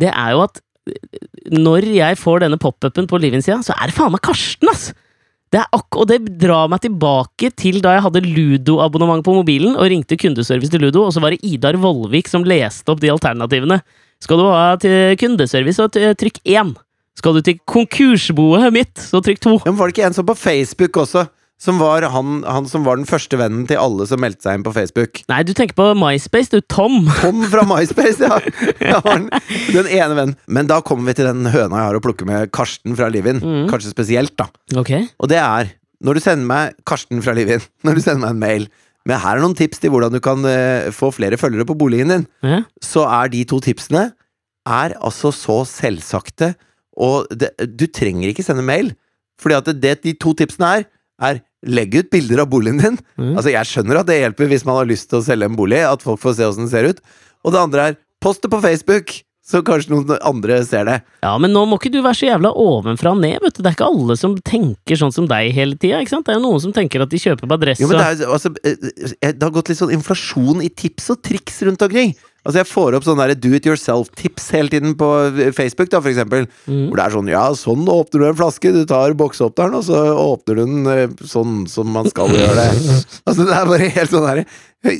det 0.00 0.10
er 0.10 0.34
jo 0.34 0.44
at 0.44 0.60
eh, 0.90 1.24
når 1.54 1.88
jeg 1.94 2.20
får 2.20 2.44
denne 2.44 2.60
pop-upen 2.60 3.08
på 3.10 3.20
Livin-sida, 3.22 3.60
så 3.64 3.76
er 3.78 3.90
det 3.90 3.96
faen 3.96 4.12
meg 4.14 4.24
Karsten, 4.24 4.70
ass! 4.72 4.92
Det 5.54 5.60
er 5.62 5.76
ak 5.76 5.96
og 6.02 6.08
det 6.10 6.16
drar 6.42 6.66
meg 6.66 6.80
tilbake 6.82 7.52
til 7.54 7.76
da 7.78 7.92
jeg 7.94 8.02
hadde 8.02 8.24
Ludo-abonnement 8.24 9.22
på 9.22 9.36
mobilen 9.36 9.76
og 9.76 9.86
ringte 9.86 10.16
kundeservice 10.18 10.72
til 10.72 10.82
Ludo, 10.82 11.04
og 11.06 11.12
så 11.14 11.20
var 11.22 11.30
det 11.30 11.46
Idar 11.46 11.78
Vollvik 11.78 12.26
som 12.26 12.42
leste 12.42 12.90
opp 12.90 12.98
de 12.98 13.12
alternativene. 13.12 13.76
Skal 14.18 14.42
du 14.42 14.48
ha 14.50 14.72
til 14.82 15.14
kundeservice, 15.20 15.78
så 15.78 15.86
trykk 16.18 16.40
én. 16.42 16.72
Skal 17.14 17.38
du 17.38 17.44
til 17.46 17.60
konkursboet 17.70 18.66
mitt, 18.74 18.98
så 18.98 19.22
trykk 19.22 19.44
to. 19.46 19.54
Men 19.62 19.78
var 19.78 19.86
det 19.86 19.94
ikke 19.94 20.08
en 20.08 20.18
som 20.18 20.26
på 20.26 20.34
Facebook 20.34 20.98
også? 21.04 21.28
Som 21.64 21.78
var 21.80 22.04
han, 22.12 22.42
han 22.44 22.66
som 22.68 22.82
var 22.84 22.98
den 23.00 23.06
første 23.08 23.38
vennen 23.40 23.64
til 23.68 23.78
alle 23.80 24.04
som 24.08 24.20
meldte 24.20 24.44
seg 24.44 24.58
inn 24.58 24.64
på 24.66 24.72
Facebook. 24.76 25.22
Nei, 25.32 25.38
du 25.48 25.54
tenker 25.56 25.76
på 25.78 25.86
MySpace, 25.96 26.52
du, 26.52 26.58
Tom. 26.68 27.06
Tom 27.22 27.40
fra 27.48 27.64
MySpace, 27.64 28.20
ja! 28.20 28.36
den, 29.08 29.30
den 29.72 29.88
ene 29.88 30.18
vennen. 30.18 30.34
Men 30.44 30.68
da 30.68 30.82
kommer 30.84 31.08
vi 31.08 31.16
til 31.16 31.28
den 31.30 31.48
høna 31.48 31.80
jeg 31.80 31.88
har 31.88 31.96
å 31.96 32.02
plukke 32.04 32.28
med 32.28 32.52
Karsten 32.52 32.96
fra 32.98 33.08
Livin. 33.12 33.40
Mm. 33.40 33.62
Kanskje 33.72 33.94
spesielt, 33.94 34.34
da. 34.40 34.50
Ok. 34.76 34.92
Og 35.24 35.30
det 35.32 35.40
er 35.40 35.72
når 36.04 36.18
du 36.18 36.24
sender 36.24 36.48
meg 36.50 36.74
Karsten 36.84 37.22
fra 37.24 37.32
Livin, 37.36 37.64
når 37.86 37.96
du 37.96 38.04
sender 38.04 38.26
meg 38.26 38.34
en 38.34 38.42
mail 38.42 38.66
Men 39.08 39.20
her 39.20 39.36
er 39.38 39.44
noen 39.44 39.56
tips 39.56 39.80
til 39.80 39.92
hvordan 39.92 40.12
du 40.12 40.20
kan 40.24 40.44
uh, 40.44 40.90
få 40.92 41.10
flere 41.12 41.36
følgere 41.40 41.66
på 41.68 41.76
boligen 41.80 42.12
din, 42.12 42.22
Ja. 42.44 42.62
så 42.80 43.02
er 43.08 43.32
de 43.32 43.42
to 43.48 43.58
tipsene 43.64 44.10
er 44.64 44.94
altså 44.96 45.28
så 45.36 45.58
selvsagte, 45.68 46.54
og 46.96 47.26
det, 47.36 47.50
du 47.76 47.84
trenger 47.92 48.30
ikke 48.30 48.44
sende 48.46 48.64
mail. 48.64 48.94
Fordi 49.36 49.58
at 49.58 49.66
det, 49.68 49.74
det 49.82 49.92
de 50.06 50.14
to 50.16 50.32
tipsene 50.38 50.70
er, 50.78 50.86
er 51.20 51.42
legg 51.66 51.94
ut 51.98 52.10
bilder 52.12 52.44
av 52.44 52.50
boligen 52.52 52.80
din. 52.82 52.98
Mm. 53.20 53.34
Altså 53.34 53.52
Jeg 53.54 53.70
skjønner 53.70 54.00
at 54.00 54.08
det 54.10 54.20
hjelper 54.20 54.50
hvis 54.50 54.66
man 54.68 54.80
har 54.80 54.88
lyst 54.88 55.10
til 55.10 55.20
å 55.20 55.26
selge 55.26 55.50
en 55.50 55.58
bolig, 55.58 55.82
at 55.84 56.04
folk 56.04 56.22
får 56.22 56.38
se 56.38 56.48
åssen 56.48 56.66
den 56.66 56.72
ser 56.72 56.90
ut. 56.90 57.04
Og 57.44 57.54
det 57.54 57.62
andre 57.62 57.86
er 57.90 58.02
post 58.24 58.44
det 58.44 58.50
på 58.52 58.62
Facebook, 58.64 59.12
så 59.44 59.60
kanskje 59.60 59.92
noen 59.92 60.14
andre 60.24 60.62
ser 60.64 60.86
det. 60.88 60.96
Ja, 61.24 61.34
men 61.40 61.52
nå 61.52 61.66
må 61.68 61.76
ikke 61.76 61.92
du 61.92 61.98
være 62.00 62.16
så 62.16 62.28
jævla 62.30 62.54
ovenfra 62.56 63.12
og 63.12 63.20
ned, 63.20 63.36
vet 63.44 63.58
du. 63.58 63.60
Det 63.60 63.70
er 63.70 63.76
ikke 63.76 63.90
alle 63.90 64.16
som 64.16 64.36
tenker 64.40 65.00
sånn 65.00 65.12
som 65.12 65.26
deg 65.28 65.50
hele 65.52 65.76
tida, 65.76 66.00
ikke 66.00 66.14
sant? 66.14 66.24
Det 66.24 66.32
er 66.32 66.38
jo 66.40 66.46
noen 66.46 66.62
som 66.64 66.72
tenker 66.72 67.04
at 67.04 67.12
de 67.12 67.20
kjøper 67.20 67.50
på 67.50 67.58
adresse 67.58 67.84
Jo, 67.84 67.90
men 67.90 68.00
det, 68.00 68.06
er, 68.24 68.32
altså, 68.32 68.54
eh, 68.64 69.34
det 69.34 69.44
har 69.44 69.52
gått 69.52 69.68
litt 69.68 69.80
sånn 69.82 69.92
inflasjon 69.92 70.64
i 70.64 70.72
tips 70.72 71.12
og 71.12 71.20
triks 71.28 71.60
rundt 71.68 71.84
omkring. 71.84 72.16
Altså 72.44 72.60
Jeg 72.60 72.68
får 72.68 72.98
opp 72.98 73.06
sånne 73.06 73.28
der 73.30 73.40
do 73.40 73.54
it 73.56 73.66
yourself-tips 73.68 74.50
hele 74.52 74.68
tiden 74.72 74.92
på 75.00 75.08
Facebook, 75.56 75.88
da, 75.92 76.00
for 76.04 76.12
eksempel. 76.12 76.44
Mm. 76.68 76.90
Hvor 76.90 77.00
det 77.00 77.06
er 77.06 77.16
sånn 77.16 77.32
Ja, 77.32 77.46
sånn 77.56 77.88
åpner 77.88 78.20
du 78.20 78.28
en 78.28 78.36
flaske. 78.38 78.72
Du 78.74 78.84
tar 78.88 79.16
boksåpneren, 79.16 79.78
og 79.80 79.86
så 79.86 80.02
åpner 80.12 80.60
du 80.60 80.62
den 80.66 80.92
eh, 80.92 81.16
sånn 81.24 81.64
som 81.70 81.88
man 81.94 82.08
skal 82.12 82.32
gjøre 82.36 82.54
det. 82.60 83.00
Altså 83.24 83.48
Det 83.48 83.56
er 83.56 83.68
bare 83.70 83.90
helt 83.96 84.12
sånn 84.12 84.28
her 84.28 84.42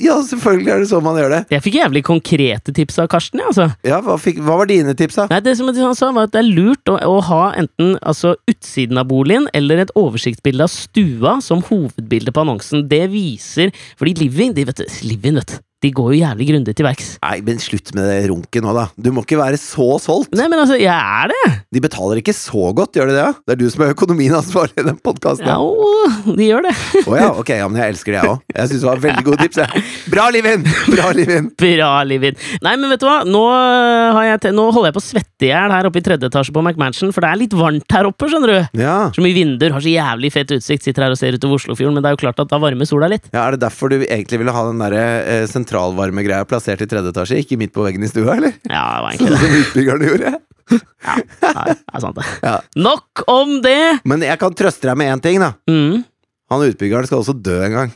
Ja, 0.01 0.15
selvfølgelig 0.25 0.71
er 0.73 0.81
det 0.81 0.89
sånn 0.89 1.05
man 1.05 1.19
gjør 1.21 1.35
det. 1.35 1.41
Jeg 1.53 1.65
fikk 1.67 1.77
jævlig 1.77 2.01
konkrete 2.07 2.73
tips 2.73 2.97
av 3.03 3.11
Karsten, 3.13 3.43
jeg, 3.43 3.51
altså. 3.51 3.67
Ja, 3.85 3.99
hva, 4.01 4.17
fikk, 4.21 4.39
hva 4.41 4.57
var 4.63 4.71
dine 4.71 4.95
tips, 4.97 5.19
da? 5.19 5.27
Nei, 5.29 5.43
det 5.45 5.53
som 5.59 5.69
han 5.69 5.97
sa, 5.97 6.09
var 6.15 6.25
at 6.25 6.33
det 6.33 6.41
er 6.41 6.49
lurt 6.49 6.89
å, 6.89 6.97
å 6.97 7.19
ha 7.29 7.43
enten 7.53 7.93
altså, 8.01 8.33
utsiden 8.49 8.97
av 8.97 9.05
boligen 9.11 9.45
eller 9.53 9.83
et 9.85 9.93
oversiktsbilde 9.93 10.65
av 10.65 10.73
stua 10.73 11.37
som 11.45 11.61
hovedbilde 11.69 12.33
på 12.33 12.41
annonsen. 12.47 12.87
Det 12.89 13.03
viser 13.13 13.69
Fordi 13.99 14.17
Living, 14.23 14.57
de 14.57 14.65
vet, 14.65 14.81
du, 14.81 14.97
Living, 15.05 15.37
vet 15.37 15.53
du, 15.53 15.61
de 15.85 15.91
går 15.93 16.13
jo 16.15 16.19
jævlig 16.23 16.47
grundig 16.49 16.73
til 16.77 16.87
verks. 16.87 17.11
Nei, 17.21 17.37
men 17.45 17.59
slutt 17.61 17.91
med 17.95 18.07
det 18.09 18.19
runket 18.31 18.63
nå, 18.65 18.73
da. 18.75 18.87
Du 18.97 19.11
må 19.13 19.21
ikke 19.25 19.37
være 19.39 19.59
så 19.61 19.85
solgt. 20.01 20.33
Nei, 20.35 20.47
men 20.51 20.61
altså, 20.63 20.77
jeg 20.81 20.89
er 20.91 21.29
det! 21.31 21.43
De 21.75 21.81
betaler 21.83 22.21
ikke 22.21 22.33
så 22.35 22.71
godt, 22.75 22.97
gjør 22.97 23.11
de 23.11 23.17
det? 23.19 23.27
Det 23.45 23.55
er 23.55 23.59
du 23.61 23.67
som 23.71 23.85
er 23.85 23.93
økonomien 23.93 24.33
ansvarlig 24.39 24.81
i 24.81 24.87
den 24.87 24.97
podkasten. 25.05 25.45
Ja, 25.49 25.59
Å 25.61 25.69
å, 25.85 26.33
de 26.37 26.47
gjør 26.47 26.65
det. 26.65 26.73
ja, 27.05 27.29
ok, 27.37 27.51
ja, 27.59 27.67
men 27.69 27.81
jeg 27.81 27.93
elsker 27.95 28.15
det, 28.15 28.21
jeg 28.23 28.31
òg. 28.33 28.41
Jeg 28.55 28.71
syns 28.71 28.81
det 28.85 28.89
var 28.89 29.03
veldig 29.05 29.25
gode 29.27 29.39
tips. 29.45 29.61
Jeg. 29.61 29.83
Bra, 30.13 30.25
Livin! 30.33 30.65
Bra, 30.93 31.09
Livin! 31.17 31.49
Bra, 31.61 31.91
Livin. 32.07 32.39
Nei, 32.65 32.75
men 32.81 32.91
vet 32.93 33.03
du 33.03 33.07
hva? 33.09 33.17
Nå, 33.29 33.43
øh, 33.51 34.49
nå 34.55 34.65
holder 34.71 34.89
jeg 34.89 34.97
på 34.97 35.03
å 35.03 35.05
svette 35.05 35.47
i 35.47 35.51
hjel 35.51 35.73
her 35.75 35.89
oppe 35.89 36.01
i 36.01 36.05
tredje 36.05 36.29
etasje 36.31 36.55
på 36.55 36.63
McMansion, 36.65 37.13
for 37.15 37.25
det 37.25 37.31
er 37.31 37.41
litt 37.43 37.55
varmt 37.57 37.95
her 37.97 38.09
oppe, 38.09 38.29
skjønner 38.31 38.53
du. 38.53 38.81
Ja. 38.81 38.97
Så 39.15 39.23
mye 39.25 39.35
vinduer, 39.37 39.75
har 39.75 39.83
så 39.85 39.91
jævlig 39.93 40.31
fet 40.33 40.53
utsikt, 40.57 40.85
sitter 40.87 41.05
her 41.07 41.15
og 41.15 41.19
ser 41.21 41.37
utover 41.37 41.59
Oslofjorden, 41.59 41.97
men 41.97 42.05
det 42.05 42.11
er 42.11 42.17
jo 42.17 42.23
klart 42.25 42.41
at 42.43 42.51
da 42.51 42.59
varmer 42.61 42.89
sola 42.89 43.09
litt. 43.11 43.29
ja, 43.33 43.45
Er 43.45 43.55
det 43.55 43.63
derfor 43.65 43.91
du 43.93 43.99
egentlig 44.01 44.41
ville 44.41 44.53
ha 44.55 44.65
den 44.69 44.81
derre 44.81 45.03
eh, 45.25 45.45
sentralvarmegreia 45.75 46.45
plassert 46.47 46.81
i 46.81 46.87
tredje 46.89 47.11
etasje, 47.11 47.39
ikke 47.43 47.57
midt 47.59 47.73
på 47.75 47.83
veggen 47.85 48.03
i 48.05 48.09
stua, 48.09 48.35
eller? 48.37 48.55
Ja, 48.69 48.83
det 48.95 49.03
var 49.03 49.15
Sånn 49.15 49.27
egentlig 49.27 49.35
det. 49.35 49.45
som 49.45 49.61
utbyggerne 49.61 50.09
gjorde. 50.11 50.33
Ja, 51.45 51.63
det 51.67 51.75
er 51.93 52.01
sant 52.01 52.15
det. 52.17 52.27
Ja. 52.43 52.55
Nok 52.87 53.25
om 53.29 53.57
det! 53.61 53.99
Men 54.07 54.23
jeg 54.25 54.39
kan 54.41 54.55
trøste 54.57 54.89
deg 54.89 54.97
med 54.97 55.11
én 55.13 55.21
ting, 55.23 55.39
da. 55.43 55.51
Mm. 55.69 56.03
Han 56.51 56.65
utbyggeren 56.69 57.07
skal 57.09 57.21
også 57.23 57.35
dø 57.37 57.59
en 57.65 57.75
gang. 57.75 57.93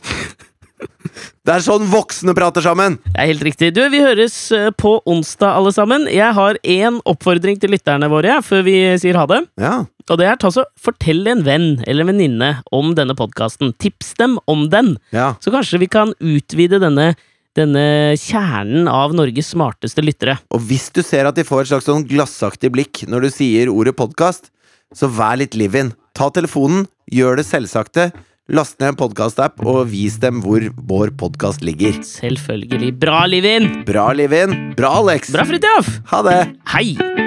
Det 1.44 1.52
er 1.52 1.60
sånn 1.64 1.84
voksne 1.90 2.32
prater 2.36 2.62
sammen! 2.64 2.94
Det 3.04 3.18
er 3.20 3.28
helt 3.32 3.42
riktig. 3.44 3.68
Du, 3.76 3.80
vi 3.92 4.00
høres 4.00 4.34
øh, 4.56 4.70
på 4.80 4.94
onsdag, 5.08 5.56
alle 5.58 5.72
sammen. 5.76 6.06
Jeg 6.12 6.32
har 6.36 6.56
én 6.64 7.00
oppfordring 7.08 7.58
til 7.60 7.72
lytterne 7.74 8.08
våre 8.12 8.38
før 8.44 8.62
vi 8.64 8.76
sier 9.00 9.18
ha 9.20 9.26
det. 9.28 9.42
Ja. 9.60 9.74
Og 10.10 10.18
det 10.20 10.26
er 10.30 10.38
ta 10.40 10.48
så 10.52 10.64
Fortell 10.80 11.26
en 11.30 11.42
venn 11.46 11.66
eller 11.86 12.04
en 12.06 12.12
venninne 12.14 12.50
om 12.74 12.94
denne 12.96 13.16
podkasten. 13.18 13.74
Tips 13.82 14.14
dem 14.20 14.38
om 14.50 14.68
den. 14.72 14.94
ja. 15.14 15.34
Så 15.44 15.52
kanskje 15.52 15.82
vi 15.82 15.90
kan 15.92 16.14
utvide 16.20 16.80
denne, 16.82 17.10
denne 17.58 18.14
kjernen 18.20 18.88
av 18.90 19.14
Norges 19.16 19.52
smarteste 19.54 20.04
lyttere. 20.04 20.38
Og 20.54 20.62
hvis 20.70 20.88
du 20.94 21.02
ser 21.06 21.28
at 21.28 21.38
de 21.38 21.46
får 21.46 21.64
et 21.64 21.72
slags 21.72 21.88
sånn 21.90 22.06
glassaktig 22.08 22.72
blikk 22.74 23.04
når 23.10 23.26
du 23.26 23.30
sier 23.34 23.72
ordet 23.72 23.96
podkast, 23.98 24.52
så 24.94 25.10
vær 25.10 25.38
litt 25.40 25.56
live-in. 25.58 25.92
Ta 26.16 26.30
telefonen, 26.34 26.86
gjør 27.10 27.40
det 27.40 27.46
selvsagte. 27.48 28.10
Last 28.50 28.80
ned 28.82 28.96
en 28.96 28.98
podkast-app 28.98 29.62
og 29.62 29.84
vis 29.92 30.16
dem 30.22 30.40
hvor 30.42 30.64
vår 30.90 31.14
podkast 31.20 31.62
ligger. 31.62 32.00
Selvfølgelig. 32.06 32.90
Bra, 32.98 33.22
Livin! 33.30 33.70
Bra, 33.86 34.10
Livin. 34.16 34.72
Bra, 34.78 34.96
Alex. 35.04 35.30
Bra, 35.34 35.46
Fridtjof! 35.46 35.94
Ha 36.10 36.22
det. 36.26 36.38
Hei! 36.74 37.19